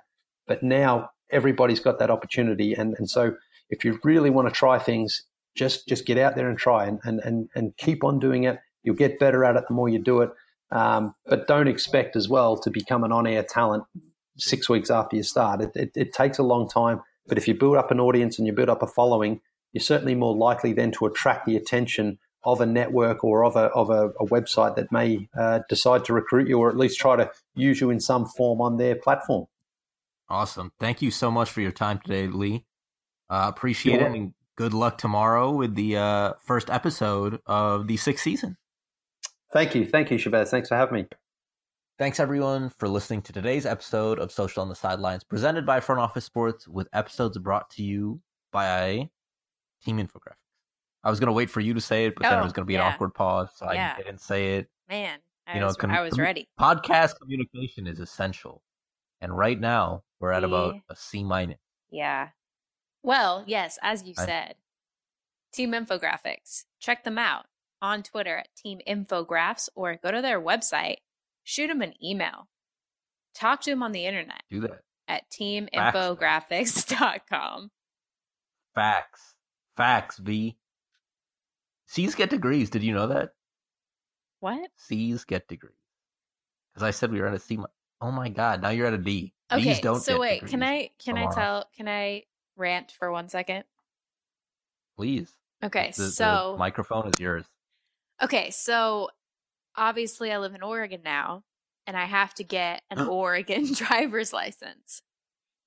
[0.47, 2.75] But now everybody's got that opportunity.
[2.75, 3.35] And, and so
[3.71, 5.25] if you really want to try things,
[5.55, 8.59] just just get out there and try and, and, and, and keep on doing it.
[8.83, 10.31] You'll get better at it the more you do it.
[10.71, 13.85] Um, but don't expect as well to become an on air talent
[14.39, 15.61] six weeks after you start.
[15.61, 17.03] It, it, it, takes a long time.
[17.27, 20.15] But if you build up an audience and you build up a following, you're certainly
[20.15, 24.09] more likely then to attract the attention of a network or of a, of a,
[24.21, 27.81] a website that may uh, decide to recruit you or at least try to use
[27.81, 29.47] you in some form on their platform.
[30.29, 30.73] Awesome.
[30.81, 32.65] Thank you so much for your time today, Leigh.
[33.31, 34.11] Uh, appreciate it.
[34.11, 38.57] And good luck tomorrow with the uh, first episode of the sixth season.
[39.53, 39.85] Thank you.
[39.85, 40.49] Thank you, Shabazz.
[40.49, 41.07] Thanks for having me.
[41.99, 46.01] Thanks, everyone, for listening to today's episode of Social on the Sidelines, presented by Front
[46.01, 48.21] Office Sports, with episodes brought to you
[48.51, 49.11] by
[49.85, 50.42] Team Infographics.
[51.05, 52.53] I was going to wait for you to say it, but oh, then it was
[52.53, 52.87] oh, going to be yeah.
[52.87, 53.95] an awkward pause, so yeah.
[53.99, 54.69] I didn't say it.
[54.89, 56.49] Man, I, you know, was, con- I was ready.
[56.61, 58.63] Podcast communication is essential.
[59.21, 61.59] And right now, we're at about a C minus.
[61.91, 62.29] Yeah,
[63.03, 64.55] well, yes, as you I, said,
[65.53, 66.63] Team Infographics.
[66.81, 67.45] Check them out
[67.81, 71.01] on Twitter at Team Infographs or go to their website,
[71.43, 72.49] shoot them an email,
[73.35, 74.43] talk to them on the internet.
[74.51, 77.71] Do that at teaminfographics.com.
[78.75, 79.35] Facts.
[79.77, 80.57] Facts, V.
[81.93, 82.71] C's get degrees.
[82.71, 83.35] Did you know that?
[84.41, 84.71] What?
[84.77, 85.75] C's get degrees.
[86.73, 87.59] Because I said we were at a C.
[88.01, 88.63] Oh my God!
[88.63, 89.35] Now you're at a D.
[89.53, 90.47] Okay, D's don't so wait.
[90.47, 90.89] Can I?
[90.99, 91.31] Can tomorrow.
[91.31, 91.65] I tell?
[91.77, 92.23] Can I
[92.57, 93.65] rant for one second?
[94.97, 95.35] Please.
[95.63, 97.45] Okay, the, so the microphone is yours.
[98.23, 99.11] Okay, so
[99.77, 101.45] obviously I live in Oregon now
[101.87, 105.03] and I have to get an Oregon driver's license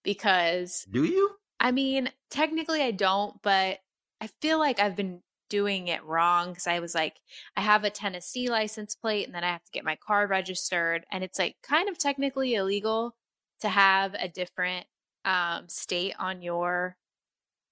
[0.03, 1.35] because Do you?
[1.59, 3.79] I mean, technically I don't, but
[4.19, 7.15] I feel like I've been doing it wrong because I was like,
[7.55, 11.05] I have a Tennessee license plate and then I have to get my car registered.
[11.11, 13.15] And it's like kind of technically illegal
[13.61, 14.85] to have a different
[15.23, 16.97] um, state on your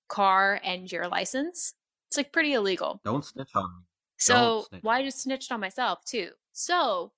[0.08, 1.74] car and your license.
[2.10, 3.02] It's like pretty illegal.
[3.04, 3.84] Don't snitch on me.
[4.18, 4.84] So snitch.
[4.84, 6.30] why just snitched on myself too?
[6.54, 7.12] So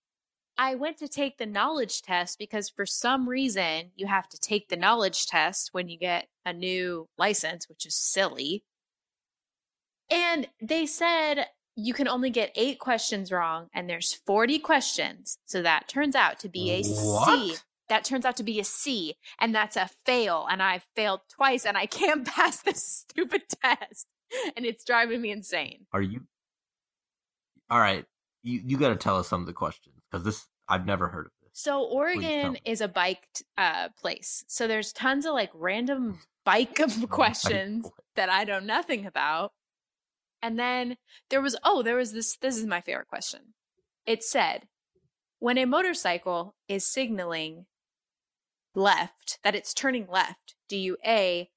[0.58, 4.70] I went to take the knowledge test because for some reason you have to take
[4.70, 8.64] the knowledge test when you get a new license, which is silly.
[10.10, 15.38] And they said you can only get eight questions wrong, and there's 40 questions.
[15.46, 16.94] So that turns out to be a C.
[16.94, 17.64] What?
[17.90, 20.48] That turns out to be a C, and that's a fail.
[20.50, 24.08] And I've failed twice, and I can't pass this stupid test.
[24.56, 25.86] And it's driving me insane.
[25.94, 26.22] Are you?
[27.70, 28.06] All right.
[28.42, 31.28] You you got to tell us some of the questions because this I've never heard
[31.28, 31.52] of this.
[31.54, 33.28] So Oregon is a bike
[33.58, 34.44] uh, place.
[34.48, 39.52] So there's tons of like random bike of questions that I know nothing about.
[40.46, 40.98] And then
[41.32, 43.56] there was oh, there was this this is my favorite question.
[44.06, 44.68] It said,
[45.40, 47.66] when a motorcycle is signaling
[48.76, 51.50] left, that it's turning left, do you A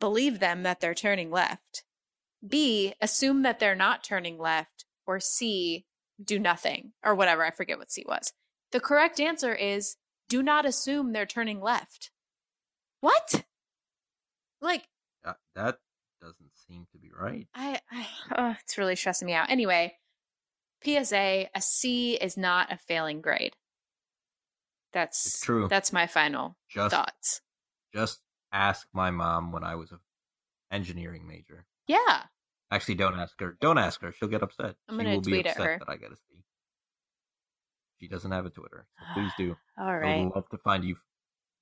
[0.00, 1.84] believe them that they're turning left?
[2.46, 5.84] B assume that they're not turning left or C
[6.18, 8.32] do nothing or whatever, I forget what C was.
[8.72, 9.96] The correct answer is
[10.30, 12.10] do not assume they're turning left.
[13.02, 13.44] What?
[14.62, 14.84] Like
[15.22, 15.80] Uh, that
[16.22, 17.46] doesn't seem to be right.
[17.54, 18.06] I, I
[18.36, 19.50] oh, it's really stressing me out.
[19.50, 19.94] Anyway,
[20.84, 23.54] PSA, a C is not a failing grade.
[24.92, 25.68] That's It's true.
[25.68, 27.40] That's my final Just thoughts.
[27.94, 28.20] just
[28.52, 29.98] ask my mom when I was a
[30.74, 31.66] engineering major.
[31.86, 32.22] Yeah.
[32.70, 33.56] Actually, don't ask her.
[33.60, 34.12] Don't ask her.
[34.12, 34.76] She'll get upset.
[34.88, 35.78] I'm she gonna will be tweet at her.
[35.78, 36.22] that I get a C.
[38.00, 39.56] She doesn't have a Twitter, so please do.
[39.80, 40.20] All right.
[40.20, 40.96] I would love to find you.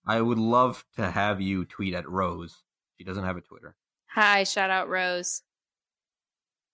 [0.06, 2.62] I would love to have you tweet at Rose.
[2.98, 3.74] She doesn't have a Twitter.
[4.16, 5.42] Hi, shout out Rose.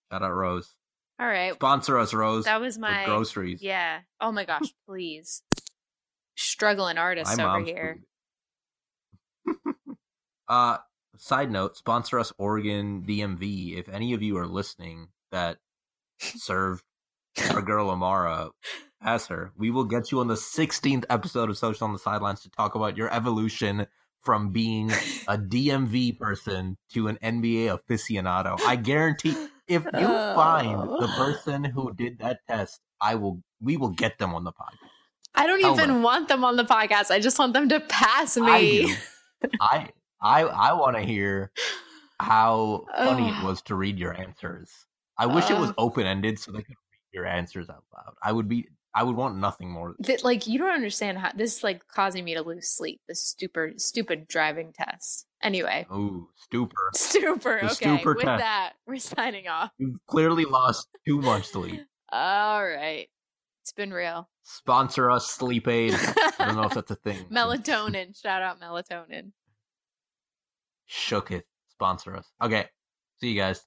[0.09, 0.75] Shout out Rose.
[1.19, 1.53] All right.
[1.53, 2.45] Sponsor us, Rose.
[2.45, 3.61] That was my groceries.
[3.61, 3.99] Yeah.
[4.21, 5.43] Oh my gosh, please.
[6.37, 7.99] Struggling artist My over here.
[10.47, 10.77] uh,
[11.17, 13.77] side note: sponsor us, Oregon DMV.
[13.77, 15.57] If any of you are listening that
[16.21, 16.85] served
[17.51, 18.51] our girl Amara
[19.01, 22.41] as her, we will get you on the 16th episode of Social on the Sidelines
[22.43, 23.87] to talk about your evolution
[24.23, 24.91] from being
[25.27, 28.59] a DMV person to an NBA aficionado.
[28.65, 29.35] I guarantee
[29.67, 30.97] if you find oh.
[30.99, 31.15] the Oh.
[31.17, 34.89] person who did that test, I will we will get them on the podcast.
[35.35, 36.03] I don't Tell even them.
[36.03, 37.11] want them on the podcast.
[37.11, 38.93] I just want them to pass me.
[39.59, 39.89] I
[40.21, 41.51] I I want to hear
[42.19, 44.69] how funny it was to read your answers.
[45.17, 48.13] I wish it was open ended so they could read your answers out loud.
[48.23, 49.95] I would be I would want nothing more.
[49.99, 53.27] that like you don't understand how this is like causing me to lose sleep this
[53.27, 56.91] stupid stupid driving test anyway Ooh, stupor.
[56.93, 58.39] stupor The okay stupor with test.
[58.41, 61.81] that we're signing off You've clearly lost too much sleep.
[62.11, 63.07] all right
[63.61, 65.93] it's been real Sponsor us, sleep aid.
[65.95, 67.25] I don't know if that's a thing.
[67.31, 69.31] melatonin shout out melatonin
[70.89, 71.43] Shooketh.
[71.69, 72.29] Sponsor us.
[72.43, 72.67] Okay.
[73.19, 73.61] See you guys.